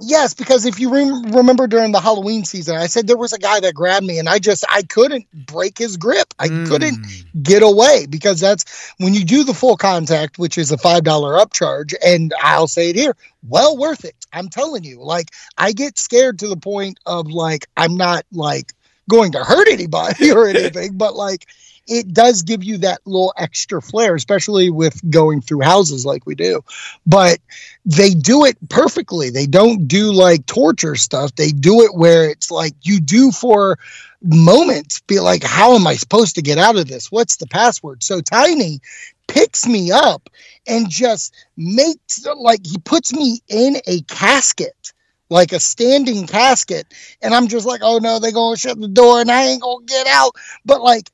[0.00, 3.38] Yes, because if you rem- remember during the Halloween season, I said there was a
[3.38, 6.32] guy that grabbed me and I just, I couldn't break his grip.
[6.38, 7.42] I couldn't Mm.
[7.42, 8.64] get away because that's
[8.98, 12.90] when you do the full contact, which is a five dollar upcharge, and I'll say
[12.90, 13.16] it here,
[13.48, 14.14] well worth it.
[14.32, 18.74] I'm telling you, like I get scared to the point of like I'm not like
[19.08, 21.46] going to hurt anybody or anything, but like
[21.88, 26.34] it does give you that little extra flair, especially with going through houses like we
[26.34, 26.62] do.
[27.06, 27.38] But
[27.86, 29.30] they do it perfectly.
[29.30, 31.34] They don't do like torture stuff.
[31.34, 33.78] They do it where it's like you do for
[34.22, 37.10] moments be like, how am I supposed to get out of this?
[37.10, 38.02] What's the password?
[38.02, 38.80] So Tiny
[39.26, 40.28] picks me up
[40.66, 44.92] and just makes like he puts me in a casket,
[45.30, 46.86] like a standing casket.
[47.22, 49.84] And I'm just like, oh no, they're gonna shut the door and I ain't gonna
[49.86, 50.34] get out.
[50.64, 51.10] But like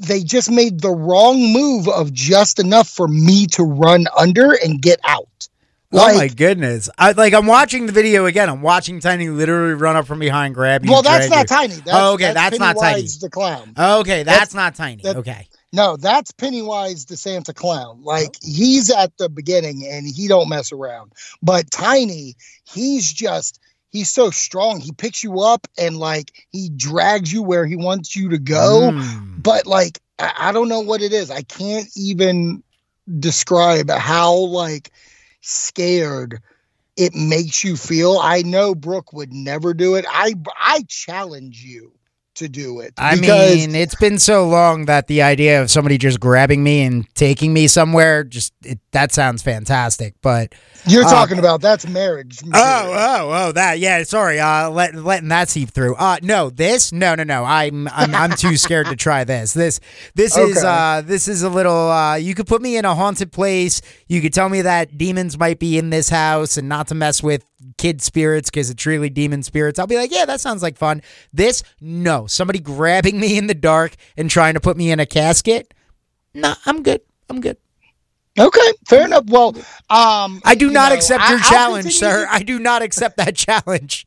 [0.00, 4.80] they just made the wrong move of just enough for me to run under and
[4.80, 5.48] get out.
[5.92, 6.88] oh my goodness!
[6.98, 7.34] I like.
[7.34, 8.48] I'm watching the video again.
[8.48, 10.90] I'm watching Tiny literally run up from behind, grab you.
[10.90, 11.56] well, that's not you.
[11.56, 11.74] tiny.
[11.74, 13.02] That's, Oh, okay, that's not Tiny.
[13.02, 13.74] The clown.
[13.78, 15.02] Okay, that's, That's- not Tiny.
[15.02, 15.46] that- okay.
[15.74, 18.00] No, that's Pennywise the Santa clown.
[18.04, 21.12] Like he's at the beginning and he don't mess around.
[21.42, 23.58] But Tiny, he's just
[23.90, 24.78] he's so strong.
[24.78, 28.92] He picks you up and like he drags you where he wants you to go.
[28.92, 29.42] Mm.
[29.42, 31.28] But like I, I don't know what it is.
[31.32, 32.62] I can't even
[33.18, 34.92] describe how like
[35.40, 36.40] scared
[36.96, 38.20] it makes you feel.
[38.22, 40.04] I know Brooke would never do it.
[40.08, 41.94] I I challenge you
[42.36, 42.94] to do it.
[42.98, 47.06] I mean, it's been so long that the idea of somebody just grabbing me and
[47.14, 50.14] taking me somewhere just it, that sounds fantastic.
[50.22, 50.54] But
[50.86, 52.40] You're Uh, talking about that's marriage.
[52.44, 52.92] oh, material.
[52.94, 54.02] oh, oh, that yeah.
[54.02, 55.94] Sorry, uh, let, letting that seep through.
[55.96, 57.44] Uh, no, this, no, no, no.
[57.44, 59.52] I'm I'm I'm too scared to try this.
[59.54, 59.80] This
[60.14, 61.90] this is uh this is a little.
[61.90, 63.80] Uh, you could put me in a haunted place.
[64.08, 67.22] You could tell me that demons might be in this house and not to mess
[67.22, 67.44] with
[67.78, 71.02] kid spirits because it's really demon spirits, I'll be like, yeah, that sounds like fun.
[71.32, 72.26] This, no.
[72.26, 75.74] Somebody grabbing me in the dark and trying to put me in a casket.
[76.34, 77.00] Nah, I'm good.
[77.28, 77.56] I'm good.
[78.38, 79.24] Okay, fair enough.
[79.26, 79.54] Well,
[79.90, 82.26] um, I do not know, accept your I'll challenge, sir.
[82.26, 84.06] to- I do not accept that challenge.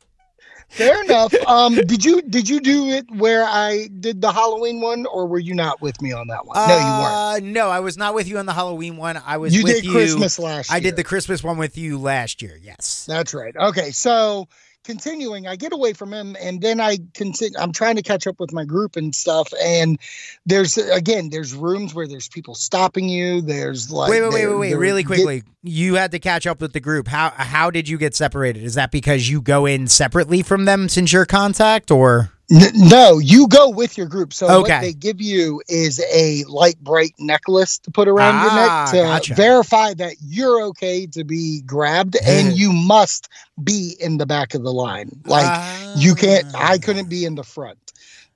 [0.68, 1.34] Fair enough.
[1.46, 5.38] Um, did you did you do it where I did the Halloween one, or were
[5.38, 6.56] you not with me on that one?
[6.68, 7.14] no, you weren't.
[7.14, 9.20] Uh, no, I was not with you on the Halloween one.
[9.24, 9.92] I was You with did you.
[9.92, 10.82] Christmas last I year.
[10.82, 12.58] did the Christmas one with you last year.
[12.62, 13.06] Yes.
[13.08, 13.56] That's right.
[13.56, 14.46] Okay, so
[14.88, 17.58] continuing, I get away from him, and then I continue.
[17.58, 19.52] I'm trying to catch up with my group and stuff.
[19.62, 20.00] And
[20.46, 23.42] there's again, there's rooms where there's people stopping you.
[23.42, 24.74] There's like wait, wait, wait, wait, wait.
[24.74, 27.06] Really get- quickly, you had to catch up with the group.
[27.06, 28.64] How how did you get separated?
[28.64, 33.48] Is that because you go in separately from them since your contact, or no, you
[33.48, 34.32] go with your group.
[34.32, 34.60] So Okay.
[34.62, 38.74] what they give you is a light bright necklace to put around Ah, your neck
[38.86, 39.34] to gotcha.
[39.34, 43.28] verify that you're okay to be grabbed, and you must
[43.62, 45.10] be in the back of the line.
[45.26, 45.58] Like
[45.92, 46.44] you can't.
[46.44, 46.54] Ah.
[46.54, 47.87] I couldn't be in the front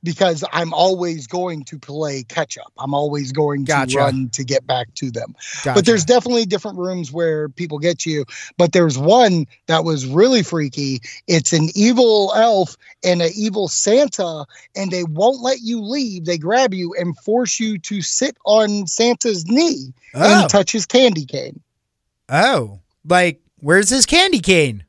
[0.03, 2.73] because I'm always going to play catch up.
[2.79, 3.99] I'm always going to Gotcha.
[3.99, 5.35] run to get back to them.
[5.63, 5.75] Gotcha.
[5.75, 8.25] But there's definitely different rooms where people get you.
[8.59, 11.01] But there's one that was really freaky.
[11.27, 16.25] It's an evil elf and an evil Santa, and they won't let you leave.
[16.25, 20.87] They grab you and force you to sit on Santa's knee oh, and touch his
[20.87, 21.61] candy cane.
[22.29, 24.85] oh, like where's his candy cane?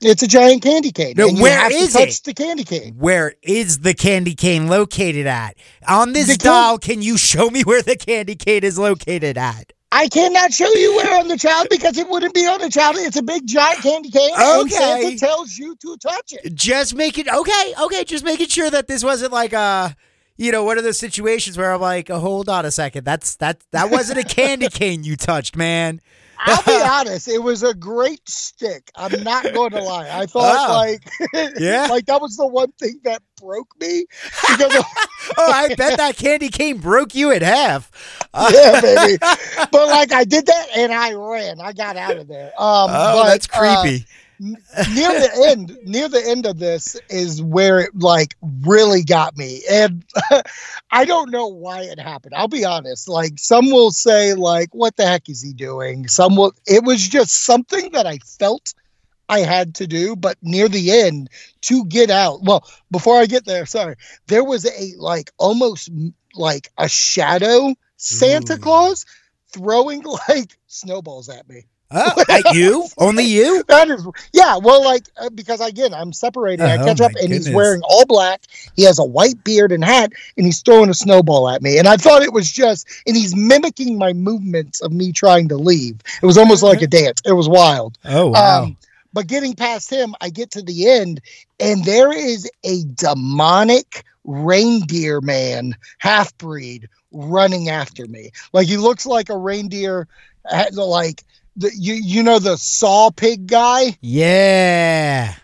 [0.00, 1.14] It's a giant candy cane.
[1.16, 2.20] No, and where is it?
[2.24, 2.94] the candy cane.
[2.98, 5.56] Where is the candy cane located at?
[5.88, 9.38] On this The can- doll, can you show me where the candy cane is located
[9.38, 9.72] at?
[9.92, 12.96] I cannot show you where on the child because it wouldn't be on the child.
[12.98, 14.74] It's a big giant candy cane, and Okay.
[14.74, 16.52] Santa tells you to touch it.
[16.54, 19.94] just make it okay okay just making sure that this wasn't like a
[20.36, 23.36] you know one of those situations where i'm like oh, hold on a second that's
[23.36, 26.00] that that wasn't a candy cane you touched man
[26.38, 28.90] I'll be honest, it was a great stick.
[28.96, 30.08] I'm not going to lie.
[30.10, 30.72] I thought Oh.
[30.74, 31.86] like, Yeah?
[31.90, 34.06] like that was the one thing that broke me
[34.48, 34.84] because of,
[35.38, 37.90] oh i bet that candy cane broke you in half
[38.32, 39.18] Uh, yeah, baby.
[39.20, 41.60] But like I did that and I ran.
[41.60, 42.46] I got out of there.
[42.58, 44.06] Um, oh but, that's uh, creepy
[44.38, 44.58] near
[45.08, 49.62] the end near the end of this is where it like really got me.
[49.70, 50.04] And
[50.90, 52.34] i don't know why it happened.
[52.34, 53.08] I'll be honest.
[53.08, 56.08] Like some will say like what the heck is he doing?
[56.08, 58.74] Some will it was just something that i felt
[59.28, 61.28] i had to do but near the end
[61.62, 65.90] to get out well before i get there sorry there was a like almost
[66.34, 68.58] like a shadow santa Ooh.
[68.58, 69.06] claus
[69.48, 74.56] throwing like snowballs at me oh at you only you that is, yeah.
[74.56, 76.64] Well, like uh, because again, I'm separating.
[76.66, 78.42] I Oh, catch up, and he's wearing all black.
[78.74, 81.78] He has a white beard and hat, and he's throwing a snowball at me.
[81.78, 85.56] And I thought it was just, and he's mimicking my movements of me trying to
[85.56, 86.00] leave.
[86.22, 87.20] It was almost like a dance.
[87.24, 87.98] It was wild.
[88.04, 88.76] oh wow Um,
[89.12, 91.20] but getting past him, I get to the end,
[91.60, 98.32] and there is a demonic reindeer man, half breed, running after me.
[98.52, 100.08] Like he looks like a reindeer,
[100.72, 101.22] like
[101.56, 103.96] the, you you know the saw pig guy.
[104.00, 105.34] yeah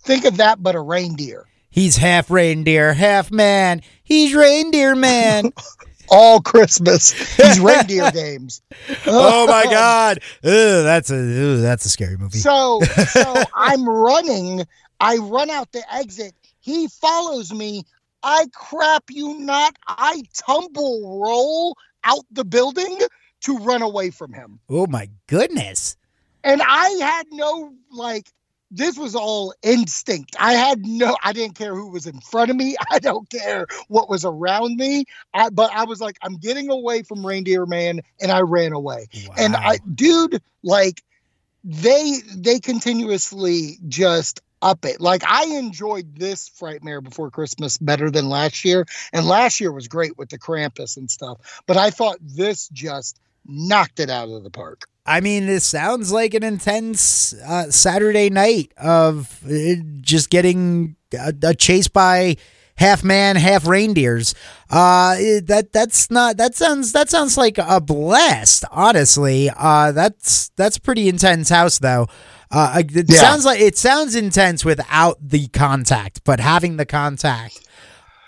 [0.00, 1.46] Think of that, but a reindeer.
[1.70, 5.52] he's half reindeer half man he's reindeer man
[6.10, 8.60] All Christmas, these reindeer games.
[9.06, 14.64] oh my god that's a that's a scary movie So, so I'm running.
[15.00, 16.34] I run out the exit.
[16.60, 17.84] He follows me.
[18.22, 19.74] I crap you not.
[19.88, 22.98] I tumble roll out the building
[23.44, 24.60] to run away from him.
[24.68, 25.96] oh my goodness
[26.42, 28.30] And I had no like
[28.70, 30.34] this was all instinct.
[30.38, 32.76] I had no I didn't care who was in front of me.
[32.90, 35.04] I don't care what was around me.
[35.32, 39.06] I, but I was like I'm getting away from Reindeer Man and I ran away.
[39.38, 41.02] And I dude like
[41.62, 45.00] they they continuously just up it.
[45.00, 48.86] Like I enjoyed this Frightmare before Christmas better than last year.
[49.12, 51.62] And last year was great with the Krampus and stuff.
[51.66, 54.82] But I thought this just knocked it out of the park.
[55.06, 61.34] I mean, this sounds like an intense uh, Saturday night of uh, just getting a,
[61.42, 62.36] a chase by
[62.76, 64.34] half man, half reindeers.
[64.70, 68.64] Uh, that that's not that sounds that sounds like a blast.
[68.70, 72.06] Honestly, uh, that's that's pretty intense house though.
[72.50, 73.20] Uh, it Yeah.
[73.20, 77.58] sounds like it sounds intense without the contact, but having the contact,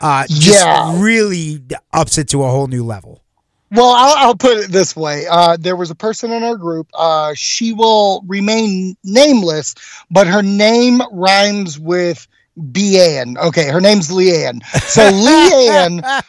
[0.01, 1.01] uh, just Yeah.
[1.01, 3.23] really ups it to a whole new level.
[3.71, 5.27] Well, I'll, I'll put it this way.
[5.29, 6.89] Uh, there was a person in our group.
[6.95, 9.75] Uh, she will remain nameless,
[10.11, 13.37] but her name rhymes with Leanne.
[13.37, 14.65] Okay, her name's Leanne.
[14.65, 16.23] So Leanne,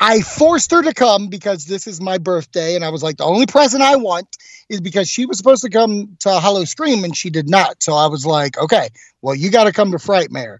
[0.00, 3.24] I forced her to come because this is my birthday, and I was like, the
[3.24, 4.36] only present I want
[4.68, 7.82] is because she was supposed to come to Howl-O-Scream and she did not.
[7.82, 8.88] So I was like, okay,
[9.22, 10.58] well, you got to come to Frightmare.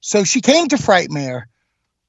[0.00, 1.44] So she came to Frightmare,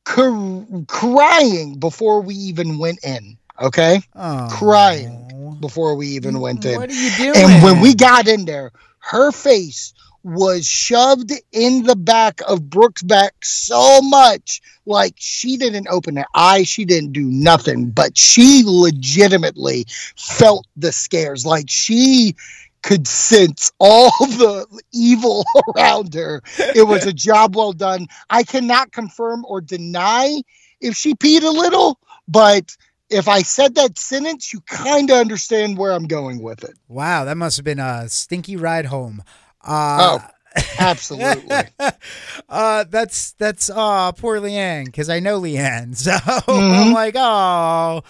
[0.05, 3.37] cr- crying before we even went in.
[3.61, 4.47] Okay, Oh.
[4.51, 6.75] crying before we even went in.
[6.75, 7.33] What are you doing?
[7.37, 9.93] And when we got in there, her face
[10.23, 16.25] was shoved in the back of Brooke's back so much, like she didn't open her
[16.33, 19.85] eyes, she didn't do nothing, but she legitimately
[20.17, 21.45] felt the scares.
[21.45, 22.35] Like she
[22.85, 25.43] could sense all the evil
[25.75, 26.41] around her.
[26.75, 28.05] It was a job well done.
[28.29, 30.41] I cannot confirm or deny
[30.79, 32.77] if she peed a little, but
[33.09, 36.77] if I said that sentence, you kind of understand where I'm going with it.
[36.87, 39.23] Wow, that must have been a stinky ride home.
[39.63, 40.21] Uh, Oh,
[40.77, 41.57] absolutely.
[42.47, 46.93] uh, that's that's uh poor Leanne because I know Leanne, so I'm Mhm.
[46.93, 48.03] like, oh,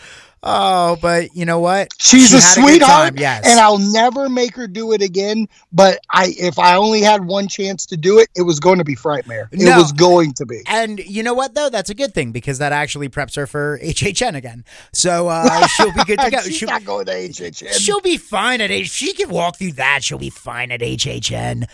[0.45, 1.89] oh, but you know what?
[1.97, 5.47] She's She a sweetheart, time, yes, and I'll never make her do it again.
[5.73, 8.83] But I, if I only had one chance to do it, it was going to
[8.85, 9.47] be Frightmare.
[9.51, 9.77] It No.
[9.77, 10.61] was going to be.
[10.67, 11.69] And you know what though?
[11.69, 14.63] That's a good thing because that actually preps her for HHN again.
[14.93, 16.39] So uh, she'll be good to go.
[16.41, 17.73] She's She'll, not going to HHN.
[17.73, 18.89] she'll be fine at H.
[18.89, 20.03] She can walk through that.
[20.03, 21.67] She'll be fine at HHN.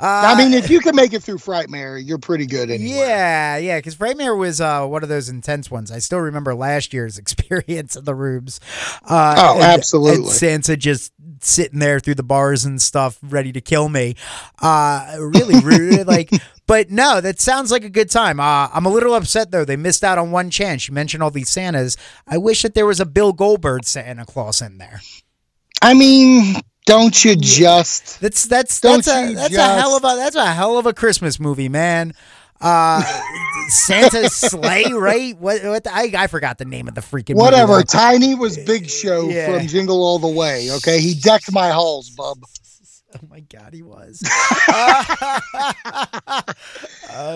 [0.00, 2.96] Uh, I mean, if you can make it through Frightmare, you're pretty good anyway.
[2.98, 5.90] Yeah, yeah, because Frightmare was uh, one of those intense ones.
[5.92, 8.60] I still remember last year's experience in the rooms.
[9.08, 10.22] Uh, Oh, and- absolutely.
[10.24, 14.14] And Santa just sitting there through the bars and stuff, ready to kill me.
[14.60, 16.06] Uh, really rude.
[16.06, 16.30] like,
[16.66, 18.40] but no, that sounds like a good time.
[18.40, 19.64] Uh, I'm a little upset though.
[19.64, 20.88] They missed out on one chance.
[20.88, 21.96] You mentioned all these Santas.
[22.26, 25.00] I wish that there was a Bill Goldberg Santa Claus in there.
[25.82, 26.54] I mean,
[26.86, 28.20] don't you just?
[28.20, 31.40] That's that's that's a that's a hell of a that's a hell of a Christmas
[31.40, 32.12] movie, man.
[32.60, 33.02] Uh,
[33.68, 35.36] Santa's Slay, right?
[35.38, 35.62] What?
[35.64, 35.84] What?
[35.84, 37.78] The, I I forgot the name of the freaking Whatever.
[37.78, 37.82] though.
[37.82, 39.58] Tiny was Big Show Yeah.
[39.58, 40.70] from Jingle All the Way.
[40.72, 42.44] Okay, he decked my halls, bub.
[43.16, 44.24] Oh my god, he was.
[44.68, 45.04] oh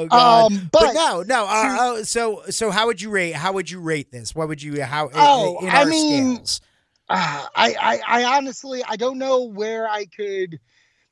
[0.09, 0.53] god.
[0.53, 1.45] Um, but, but no, no.
[1.45, 3.33] Uh, oh, so so how would you rate?
[3.35, 4.35] How would you rate this?
[4.35, 5.09] What would you how?
[5.15, 6.61] Oh, in I our mean, scales?
[7.09, 10.61] Uh, I, I, I honestly, I don't know where I could,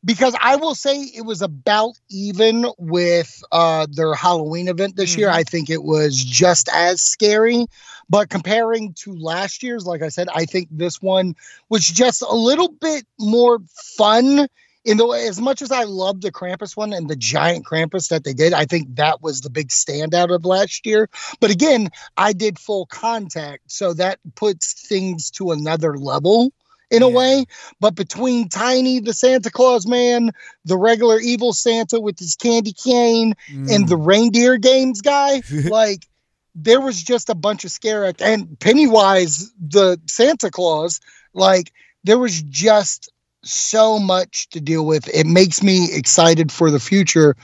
[0.04, 5.28] because I will say it was about even with uh, their Halloween event this year.
[5.28, 5.34] Mhm.
[5.34, 7.66] I think it was just as scary,
[8.08, 11.34] but comparing to last year's, like I said, I think this one
[11.68, 13.58] was just a little bit more
[13.96, 14.46] fun.
[14.86, 18.08] In the way, as much as I love the Krampus one and the giant Krampus
[18.10, 21.10] that they did, I think that was the big standout of last year.
[21.40, 26.52] But again, I did full contact, so that puts things to another level
[26.88, 27.46] in a way.
[27.80, 30.30] But between Tiny, the Santa Claus man,
[30.64, 33.88] the regular evil Santa with his candy cane, and Mm.
[33.88, 36.06] the reindeer games guy, like
[36.54, 41.00] there was just a bunch of scare act and Pennywise, the Santa Claus,
[41.34, 41.72] like
[42.04, 43.10] there was just
[43.46, 45.08] so much to deal with.
[45.08, 47.36] It makes me excited for the future.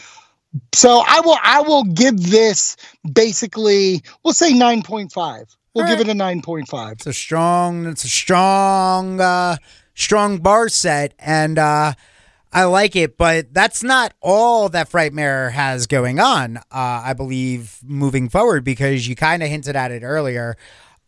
[0.74, 2.76] So I will I will give this
[3.10, 5.56] basically we'll say 9.5.
[5.74, 6.08] We'll All give right.
[6.08, 6.92] it a 9.5.
[6.92, 9.56] It's a strong, it's a strong, uh,
[9.94, 11.94] strong bar set, and uh,
[12.52, 13.16] I like it.
[13.16, 16.58] But that's not all that Frightmare has going on.
[16.58, 16.62] Uh,
[17.04, 20.56] I believe moving forward because you kind of hinted at it earlier.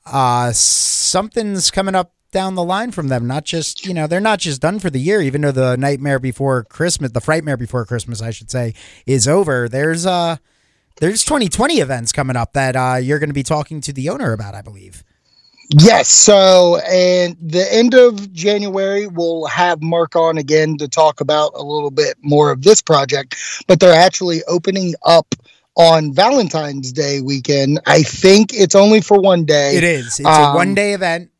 [0.06, 3.26] Uh, something's coming up down the line from them.
[3.26, 5.22] Not just you know they're not just done for the year.
[5.22, 8.74] Even though the Nightmare Before Christmas, the Frightmare Before Christmas, I should say,
[9.06, 9.66] is over.
[9.68, 10.36] There's uh
[11.00, 14.32] there's 2020 events coming up that uh, you're going to be talking to the owner
[14.32, 14.54] about.
[14.54, 15.02] I believe.
[15.70, 16.08] Yes.
[16.08, 21.62] So, and the end of January, we'll have Mark on again to talk about a
[21.62, 23.36] little bit more of this project.
[23.66, 25.34] But they're actually opening up
[25.76, 27.80] on Valentine's Day weekend.
[27.86, 29.76] I think it's only for one day.
[29.76, 30.06] It is.
[30.06, 31.30] It's a Um, one day event.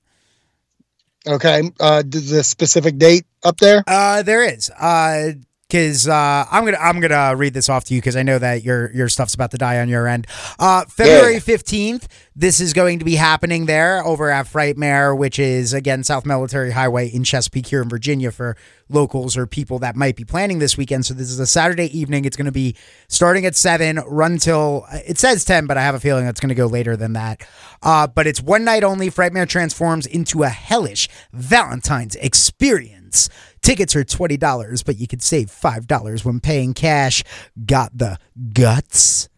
[1.27, 1.63] Okay.
[1.81, 3.83] Uh, the specific date up there?
[3.87, 4.71] Uh, there is.
[4.71, 5.33] Uh,
[5.69, 8.63] because uh, I'm gonna I'm gonna read this off to you because I know that
[8.63, 10.27] your your stuff's about to die on your end.
[10.59, 12.07] Uh, February fifteenth,
[12.37, 16.71] this is going to be happening there over at Frightmare, which is again South Military
[16.71, 18.57] Highway in Chesapeake here in Virginia for
[18.91, 21.07] locals or people that might be planning this weekend.
[21.07, 22.27] So this is a Saturday evening.
[22.27, 22.77] It's going to be
[23.09, 26.51] starting at seven, run till it says ten, but I have a feeling it's going
[26.51, 27.47] to go later than that.
[27.83, 29.11] Uh, but it's one night only.
[29.11, 33.31] Frightmare transforms into a hellish Valentine's experience.
[33.65, 37.25] Tickets are $20, but you could save $5 when paying cash.
[37.65, 38.19] Got the
[38.53, 39.31] guts?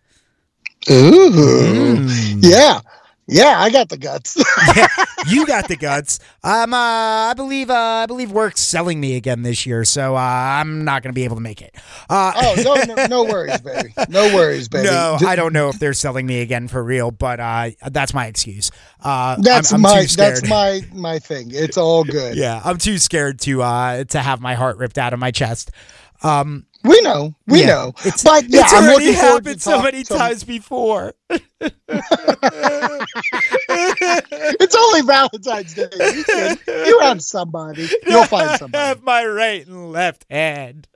[0.90, 1.30] Ooh.
[1.30, 2.38] Mm.
[2.42, 2.80] Yeah.
[3.28, 4.36] Yeah, I got the guts.
[5.26, 6.20] you got the guts.
[6.44, 10.20] Um, uh, I believe, uh, I believe work's selling me again this year, so uh,
[10.20, 11.74] I'm not going to be able to make it.
[12.08, 13.92] Uh, oh, no, no, no worries, baby.
[14.08, 14.84] No worries, baby.
[14.88, 18.26] no, I don't know if they're selling me again for real, but uh, that's my
[18.26, 18.70] excuse.
[19.00, 21.50] Uh, That's I'm, I'm my that's my my thing.
[21.52, 22.36] It's all good.
[22.36, 25.70] yeah, I'm too scared to uh to have my heart ripped out of my chest.
[26.22, 27.92] Um, We know, we yeah, know.
[28.04, 31.14] It's, but yeah, it's I'm already looking forward to happened so many to- times before.
[34.58, 35.88] It's only Valentine's Day.
[35.92, 37.88] You, can, you have somebody.
[38.06, 38.82] You'll find somebody.
[38.82, 40.86] I have my right and left hand.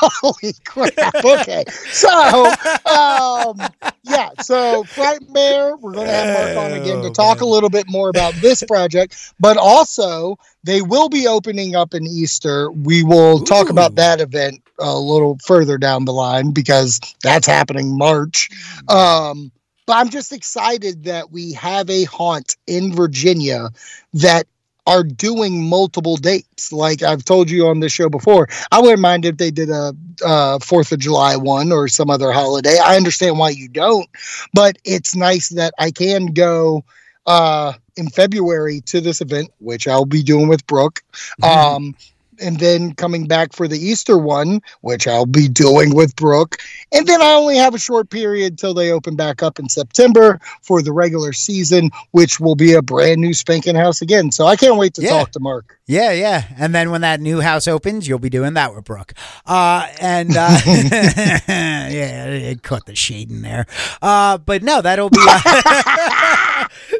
[0.00, 1.14] Holy crap.
[1.24, 1.64] Okay.
[1.90, 3.60] So, um,
[4.02, 4.30] yeah.
[4.40, 7.86] So, Frightmare, we're going to have Mark on again to Oh, talk a little bit
[7.88, 12.70] more about this project, but also they will be opening up in Easter.
[12.72, 17.96] We will talk about that event a little further down the line because that's happening
[17.96, 18.48] March.
[18.88, 19.52] Um,
[19.86, 23.70] but I'm just excited that we have a haunt in Virginia
[24.14, 24.46] that
[24.86, 26.72] are doing multiple dates.
[26.72, 29.94] Like I've told you on this show before, I wouldn't mind if they did a
[30.24, 32.78] uh, Fourth of July one or some other holiday.
[32.78, 34.08] I understand why you don't,
[34.54, 36.84] but it's nice that I can go
[37.26, 41.02] uh, in February to this event, which I'll be doing with Brooke.
[41.42, 41.94] Um,
[42.40, 46.56] and then coming back for the Easter one, which I'll be doing with Brooke.
[46.92, 50.40] And then I only have a short period till they open back up in September
[50.62, 54.30] for the regular season, which will be a brand new spanking house again.
[54.32, 55.10] So I can't wait to Yeah.
[55.10, 55.78] talk to Mark.
[55.86, 56.44] Yeah, yeah.
[56.58, 59.14] And then when that new house opens, you'll be doing that with Brooke.
[59.46, 63.66] Uh, and uh, yeah, it caught the shade in there.
[64.02, 65.40] Uh, but no, that'll be uh,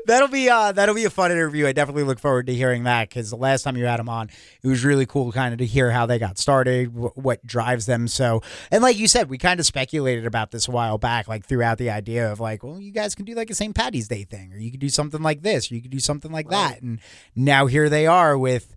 [0.08, 1.66] that'll be uh, that'll be a fun interview.
[1.66, 4.28] I definitely look forward to hearing that because the last time you had them on,
[4.62, 7.86] it was really cool, kind of to hear how they got started, wh- what drives
[7.86, 8.08] them.
[8.08, 11.46] So, and like you said, we kind of speculated about this a while back, like
[11.46, 13.74] throughout the idea of like, well, you guys can do like a St.
[13.74, 16.32] Patty's Day thing, or you could do something like this, or you could do something
[16.32, 16.98] like that, and
[17.36, 18.74] now here they are with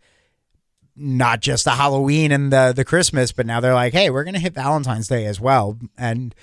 [0.96, 4.40] not just the Halloween and the the Christmas, but now they're like, hey, we're gonna
[4.40, 5.78] hit Valentine's Day as well.
[5.98, 6.36] And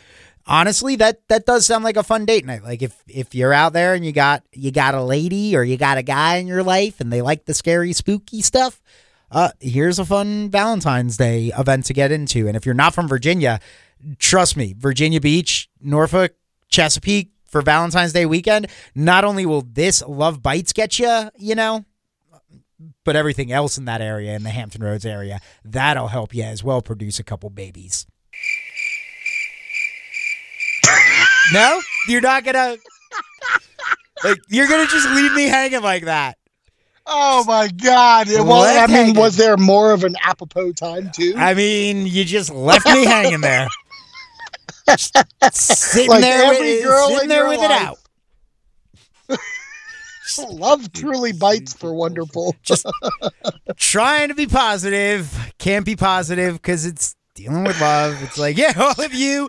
[0.49, 2.65] honestly, that that does sound like a fun date night.
[2.65, 5.77] Like if if you're out there and you got you got a lady or you
[5.77, 8.81] got a guy in your life and they like the scary, spooky stuff,
[9.31, 12.49] uh, here's a fun Valentine's Day event to get into.
[12.49, 13.61] And if you're not from Virginia,
[14.19, 16.35] trust me, Virginia Beach, Norfolk,
[16.69, 21.85] Chesapeake for Valentine's Day weekend, not only will this Love Bites get you, you know,
[23.05, 26.63] but everything else in that area, in the Hampton Roads area, that'll help you as
[26.63, 28.07] well produce a couple babies.
[31.53, 32.77] No, you're not gonna.
[34.25, 36.37] Like you're gonna just leave me hanging like that.
[37.07, 38.29] Oh my God.
[38.29, 39.15] Well, I mean, hanging.
[39.15, 41.35] was there more of an apropos time too?
[41.37, 43.67] I mean, you just left me hanging there,
[45.53, 47.99] sitting Like there, with, sitting in there with it out.
[50.51, 52.55] Love truly bites for wonderful.
[52.63, 52.87] Just
[53.77, 58.21] trying to be positive, can't be positive because it's dealing with love.
[58.23, 59.49] It's like, yeah, all of you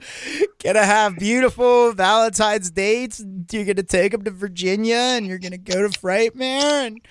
[0.64, 3.24] gonna have beautiful Valentine's dates.
[3.52, 7.02] You're gonna take them to Virginia, and you're gonna go to Frightmare, and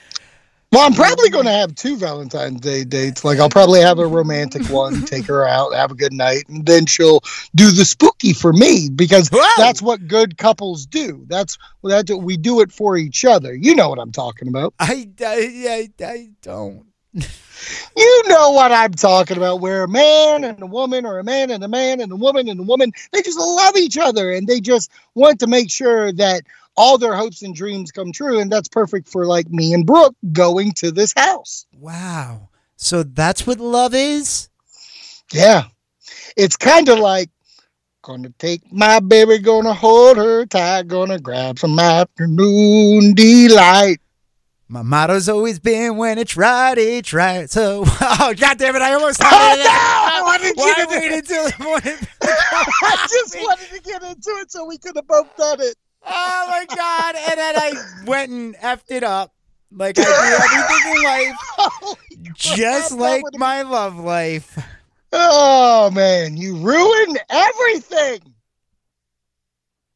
[0.70, 3.24] Well, I'm probably going to have two Valentine's Day dates.
[3.24, 6.66] Like, I'll probably have a romantic one, take her out, have a good night, and
[6.66, 7.22] then she'll
[7.54, 9.48] do the spooky for me because Whoa!
[9.56, 11.24] that's what good couples do.
[11.26, 13.54] That's what we do it for each other.
[13.54, 14.74] You know what I'm talking about.
[14.78, 16.87] I, I, I, I don't.
[17.14, 19.60] You know what I'm talking about.
[19.60, 22.48] Where a man and a woman, or a man and a man and a woman
[22.48, 26.12] and a woman, they just love each other and they just want to make sure
[26.12, 26.42] that
[26.76, 28.38] all their hopes and dreams come true.
[28.38, 31.66] And that's perfect for like me and Brooke going to this house.
[31.76, 32.50] Wow.
[32.76, 34.48] So that's what love is.
[35.32, 35.64] Yeah.
[36.36, 37.30] It's kind of like
[38.02, 44.00] gonna take my baby, gonna hold her tight, gonna grab some afternoon delight.
[44.70, 47.48] My motto's always been when it's right, it's right.
[47.48, 48.82] So, oh god damn it!
[48.82, 49.70] I almost Oh, started no!
[49.70, 51.96] I wanted Why you to wait until the morning?
[52.22, 55.74] I just wanted to get into it so we could have both done it.
[56.06, 57.14] Oh my god!
[57.16, 57.72] And then I
[58.04, 59.32] went and effed it up
[59.72, 64.58] like I do everything in life, just that like my love life.
[65.14, 68.34] Oh man, you ruined everything.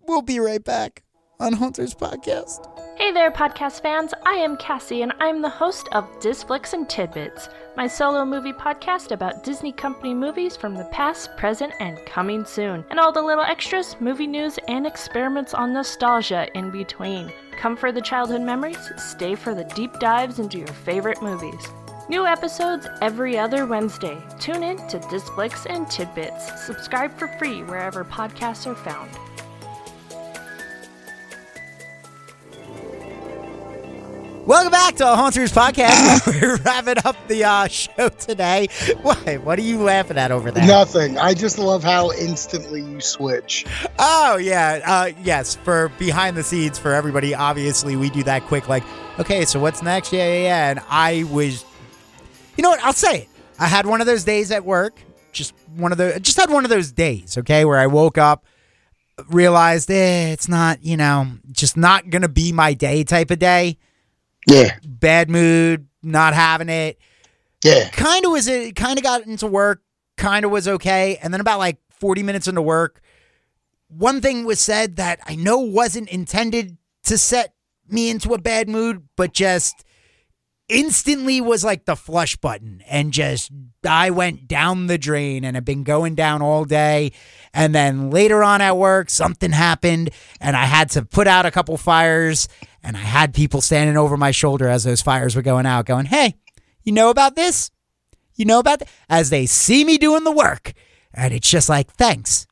[0.01, 1.03] We'll be right back
[1.39, 2.67] on Haunters podcast.
[3.03, 4.15] Hey there, podcast fans.
[4.25, 9.11] I am Cassie, and I'm the host of Disflicks and Tidbits, my solo movie podcast
[9.11, 13.43] about Disney Company movies from the past, present, and coming soon, and all the little
[13.43, 17.33] extras, movie news, and experiments on nostalgia in between.
[17.59, 21.71] Come for the childhood memories, stay for the deep dives into your favorite movies.
[22.09, 24.17] New episodes every other Wednesday.
[24.39, 26.65] Tune in to Disflicks and Tidbits.
[26.67, 29.11] Subscribe for free wherever podcasts are found.
[34.45, 36.27] Welcome back to Haunters Podcast.
[36.41, 38.67] We're wrapping up the uh, show today.
[39.03, 39.17] What?
[39.45, 40.67] What are you laughing at over there?
[40.67, 41.17] Nothing.
[41.17, 43.65] I just love how instantly you switch.
[44.01, 45.55] Oh yeah, uh, yes.
[45.55, 48.69] For behind the scenes, for everybody, obviously we do that quick.
[48.69, 48.83] Like,
[49.21, 50.13] okay, so what's next?
[50.13, 50.71] Yeah, yeah, yeah.
[50.71, 51.65] And I was,
[52.57, 52.83] you know what?
[52.83, 53.29] I'll say it.
[53.61, 55.01] I had one of those days at work.
[55.31, 57.39] Just one of the, just had one of those days.
[57.39, 58.45] Okay, where I woke up,
[59.29, 63.79] realized eh, it's not, you know, just not gonna be my day type of day.
[64.47, 64.77] Yeah.
[64.85, 66.99] Bad mood, not having it.
[67.65, 67.89] Yeah.
[67.91, 69.83] kind of was it kind of got into work
[70.17, 73.01] kind of was okay and then about like 40 minutes into work
[73.89, 77.55] one thing was said that i know wasn't intended to set
[77.89, 79.85] me into a bad mood but just
[80.69, 83.53] instantly was like the flush button and just
[83.87, 87.13] i went down the drain and I've been going down all day
[87.55, 91.51] and then later on at work something happened and i had to put out a
[91.53, 92.49] couple fires
[92.83, 96.07] and i had people standing over my shoulder as those fires were going out going
[96.07, 96.35] hey
[96.85, 97.71] you know about this?
[98.35, 98.83] You know about?
[99.09, 100.73] As they see me doing the work.
[101.15, 102.47] And it's just like, thanks.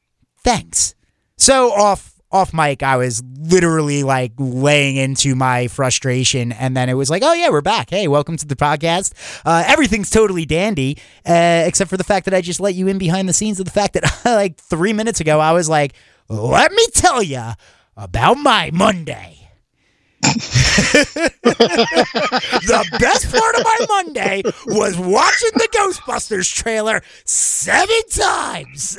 [0.45, 0.95] Thanks.
[1.37, 6.53] So off off mic, I was literally like laying into my frustration.
[6.53, 7.91] And then it was like, oh yeah, we're back.
[7.91, 9.15] Hey, welcome to the podcast.
[9.45, 12.99] Uh, everything's totally dandy, uh, except for the fact that I just let you in
[12.99, 15.95] behind the scenes of the fact that like three minutes ago, I was like,
[16.29, 17.43] let me tell you
[17.97, 19.40] about my Monday.
[20.23, 21.31] The
[22.99, 28.99] best part of my Monday was watching the Ghostbusters trailer seven times.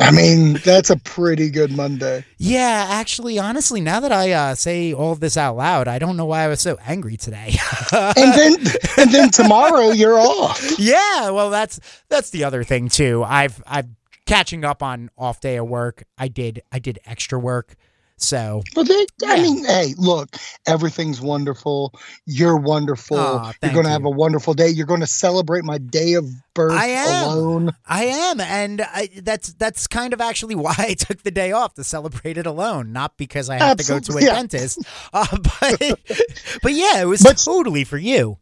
[0.00, 2.24] I mean, that's a pretty good Monday.
[2.38, 6.16] Yeah, actually, honestly, now that I uh, say all of this out loud, I don't
[6.16, 7.54] know why I was so angry today.
[7.92, 8.54] And then
[8.96, 10.78] and then tomorrow you're off.
[10.78, 13.22] yeah, well, that's that's the other thing too.
[13.22, 16.04] I've I'm catching up on off day of work.
[16.16, 17.76] I did I did extra work,
[18.16, 19.42] so But they, I Yeah.
[19.42, 20.36] mean, hey, look,
[20.66, 21.92] everything's wonderful.
[22.26, 23.18] You're wonderful.
[23.18, 23.92] Aw, You're going to you.
[23.92, 24.68] have a wonderful day.
[24.68, 27.24] You're going to celebrate my day of birth I am.
[27.32, 27.70] alone.
[27.86, 31.74] I am, and I, that's that's kind of actually why I took the day off
[31.74, 34.34] to celebrate it alone, not because I have to go to a yeah.
[34.34, 34.78] dentist.
[35.12, 35.26] Uh,
[35.60, 35.78] but
[36.62, 38.38] but yeah, it was But- totally for you.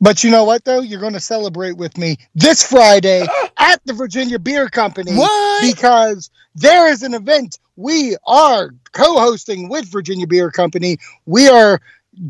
[0.00, 0.80] But you know what, though?
[0.80, 3.26] You're going to celebrate with me this Friday
[3.58, 5.12] at the Virginia Beer Company.
[5.16, 5.74] What?
[5.74, 10.98] Because there is an event we are co hosting with Virginia Beer Company.
[11.26, 11.80] We are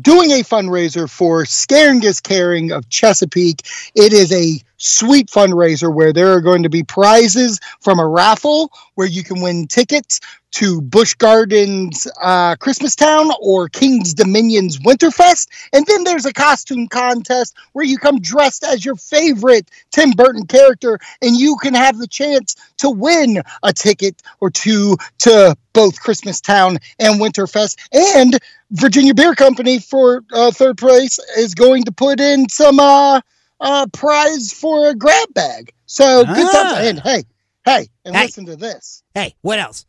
[0.01, 3.63] doing a fundraiser for Scaring Caring of Chesapeake.
[3.95, 8.71] It is a sweet fundraiser where there are going to be prizes from a raffle
[8.95, 10.19] where you can win tickets
[10.51, 15.47] to Busch Gardens uh, Christmas Town or Kings Dominion's Winterfest.
[15.73, 20.47] And then there's a costume contest where you come dressed as your favorite Tim Burton
[20.47, 26.01] character and you can have the chance to win a ticket or two to both
[26.01, 27.77] Christmas Town and Winterfest.
[27.93, 28.39] And
[28.71, 33.21] Virginia Beer Company for uh, third place is going to put in some uh,
[33.59, 35.71] uh, prize for a grab bag.
[35.85, 36.73] So good Ah.
[36.73, 36.87] times.
[36.87, 37.23] And hey,
[37.65, 38.23] hey, and Hey.
[38.23, 39.03] listen to this.
[39.13, 39.85] Hey, what else?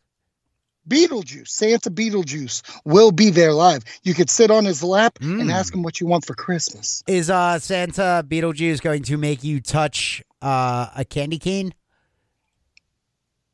[0.88, 3.84] Beetlejuice, Santa Beetlejuice will be there live.
[4.02, 5.52] You could sit on his lap and Mm.
[5.52, 7.04] ask him what you want for Christmas.
[7.06, 11.74] Is uh Santa Beetlejuice going to make you touch uh, a candy cane?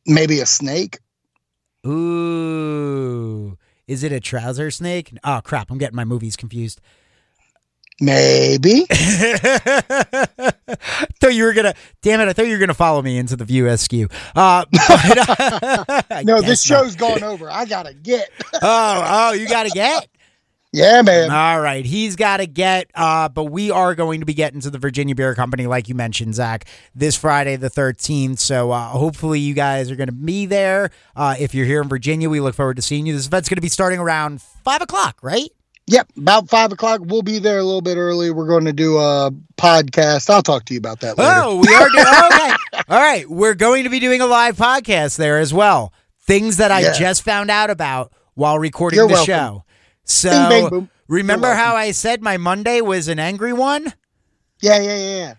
[0.07, 1.01] Maybe a snake.
[1.87, 3.57] Ooh,
[3.87, 5.13] is it a trouser snake?
[5.25, 5.71] Oh crap!
[5.71, 6.81] I'm getting my movies confused.
[8.01, 8.85] Maybe.
[11.19, 11.75] thought you were gonna.
[12.03, 12.29] Damn it!
[12.29, 13.93] I thought you were gonna follow me into the View SQ.
[14.35, 17.51] Uh, but, I No, this show's gone over.
[17.51, 18.31] I gotta get.
[18.55, 20.09] Oh, oh, you gotta get.
[20.73, 21.31] Yeah, man.
[21.31, 22.91] All right, he's got to get.
[22.95, 25.95] Uh, but we are going to be getting to the Virginia Beer Company, like you
[25.95, 28.41] mentioned, Zach, this Friday the thirteenth.
[28.41, 30.91] So uh, hopefully you guys are going to be there.
[31.15, 33.15] Uh, if you're here in Virginia, we look forward to seeing you.
[33.15, 35.49] This event's going to be starting around five o'clock, right?
[35.89, 37.01] Yep, about five o'clock.
[37.05, 38.31] We'll be there a little bit early.
[38.33, 40.29] We're going to do a podcast.
[40.29, 41.31] I'll talk to you about that later.
[41.45, 42.05] Oh, we are doing.
[42.07, 43.29] Oh, okay, all right.
[43.31, 45.93] We're going to be doing a live podcast there as well.
[46.27, 46.93] Things that I Yeah.
[46.93, 49.27] just found out about while recording You're the welcome.
[49.27, 49.65] show.
[50.03, 51.77] So Bing, bang, remember how.
[51.77, 53.85] I said my Monday was an angry one?
[54.61, 55.35] Yeah, yeah, yeah, yeah.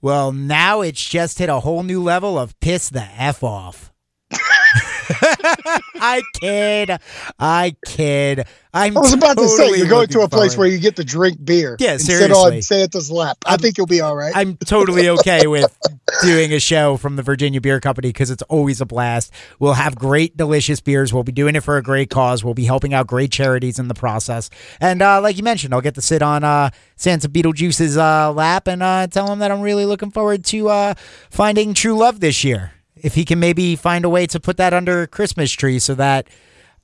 [0.00, 3.92] Well, now it's just hit a whole new level of piss the F off.
[5.66, 6.98] I kid.
[7.38, 8.46] I kid.
[8.74, 11.04] I'm I was about to say you're going to a place where you get to
[11.04, 11.76] drink beer.
[11.78, 13.38] Yeah, and sit on Santa's lap.
[13.46, 14.32] i think you'll be all right.
[14.34, 15.78] I'm totally okay with
[16.22, 19.32] doing a show from the Virginia Beer Company because it's always a blast.
[19.60, 21.14] We'll have great, delicious beers.
[21.14, 22.42] We'll be doing it for a great cause.
[22.42, 24.50] We'll be helping out great charities in the process.
[24.80, 28.66] And uh, like you mentioned, I'll get to sit on uh, Santa Beetlejuice's uh, lap
[28.66, 30.94] and uh, tell him that I'm really looking forward to uh,
[31.30, 32.73] finding true love this year.
[33.04, 35.94] If he can maybe find a way to put that under a Christmas tree so
[35.94, 36.26] that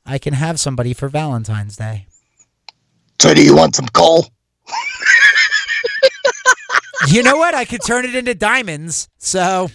[0.05, 2.07] I can have somebody for Valentine's Day.
[3.21, 4.27] so, do you want some coal?
[7.09, 7.55] you know what?
[7.55, 9.09] I could turn it into diamonds.
[9.19, 9.71] So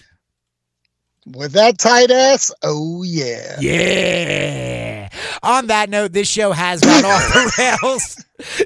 [1.25, 3.57] With that tight ass, oh yeah.
[3.59, 5.09] Yeah.
[5.41, 8.23] On that note, this show has gone off the rails.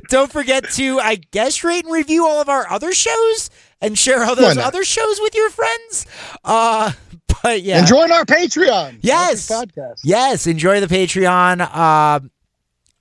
[0.10, 3.50] Don't forget to, I guess, rate and review all of our other shows
[3.82, 6.06] and share all those other shows with your friends.
[6.44, 6.92] Uh,
[7.44, 7.80] but yeah.
[7.80, 9.00] And join our Patreon.
[9.02, 9.48] Yes.
[9.50, 10.00] Podcast.
[10.04, 11.62] Yes, enjoy the Patreon.
[11.72, 12.20] Uh,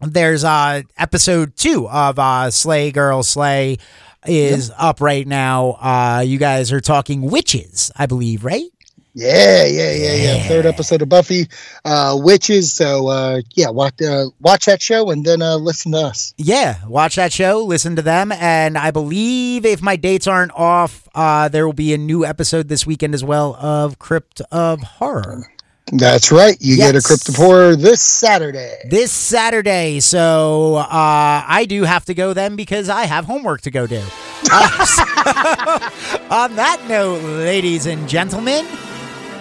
[0.01, 3.79] there's uh episode two of uh Slay Girl Slay
[4.27, 5.71] is up right now.
[5.81, 8.69] Uh you guys are talking witches, I believe, right?
[9.15, 10.43] Yeah, yeah, yeah, yeah.
[10.49, 11.49] Third episode of Buffy,
[11.85, 12.73] uh, witches.
[12.73, 16.35] So uh, yeah, watch uh, watch that show and then uh, listen to us.
[16.37, 21.09] Yeah, watch that show, listen to them, and I believe if my dates aren't off,
[21.15, 25.51] uh, there will be a new episode this weekend as well of Crypt of Horror
[25.93, 26.57] That's right.
[26.61, 28.77] You get a Crypt of Horror this Saturday.
[28.89, 30.01] this Saturday.
[30.01, 30.87] So uh,
[31.47, 34.03] I do have to go then because I have homework to go do.
[34.51, 35.03] Uh, so,
[36.31, 38.65] on that note, ladies and gentlemen,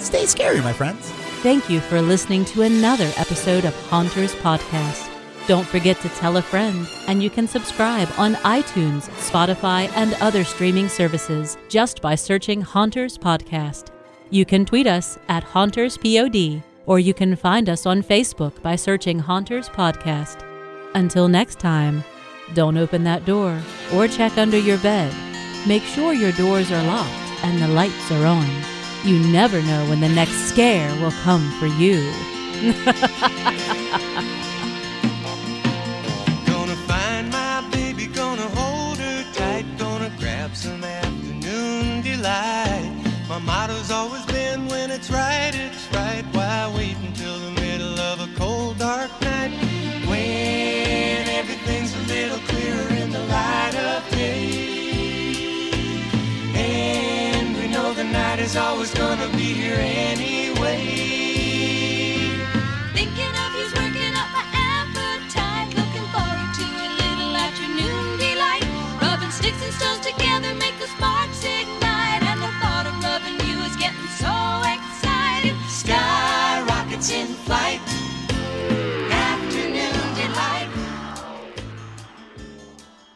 [0.08, 1.12] stay scary, my friends.
[1.44, 5.10] Thank you for listening to another episode of Haunters Podcast.
[5.48, 10.44] Don't forget to tell a friend, and you can subscribe on iTunes, Spotify, and other
[10.44, 13.92] streaming services just by searching Haunters Podcast.
[14.30, 19.20] You can tweet us at HauntersPod, or you can find us on Facebook by searching
[19.20, 20.44] Haunters Podcast.
[20.96, 22.04] Until next time,
[22.54, 23.62] don't open that door
[23.94, 25.14] or check under your bed.
[25.68, 28.77] Make sure your doors are locked and the lights are on.
[29.04, 32.12] You never know when the next scare will come for you.
[36.46, 42.92] Gonna find my baby, gonna hold her tight, gonna grab some afternoon delight.
[43.30, 46.26] My motto's always been when it's right, it's right.
[46.34, 49.52] Why wait until the middle of a cold, dark night?
[50.08, 54.57] When everything's a little clearer in the light of day.
[58.38, 60.67] Is always gonna be here anyway.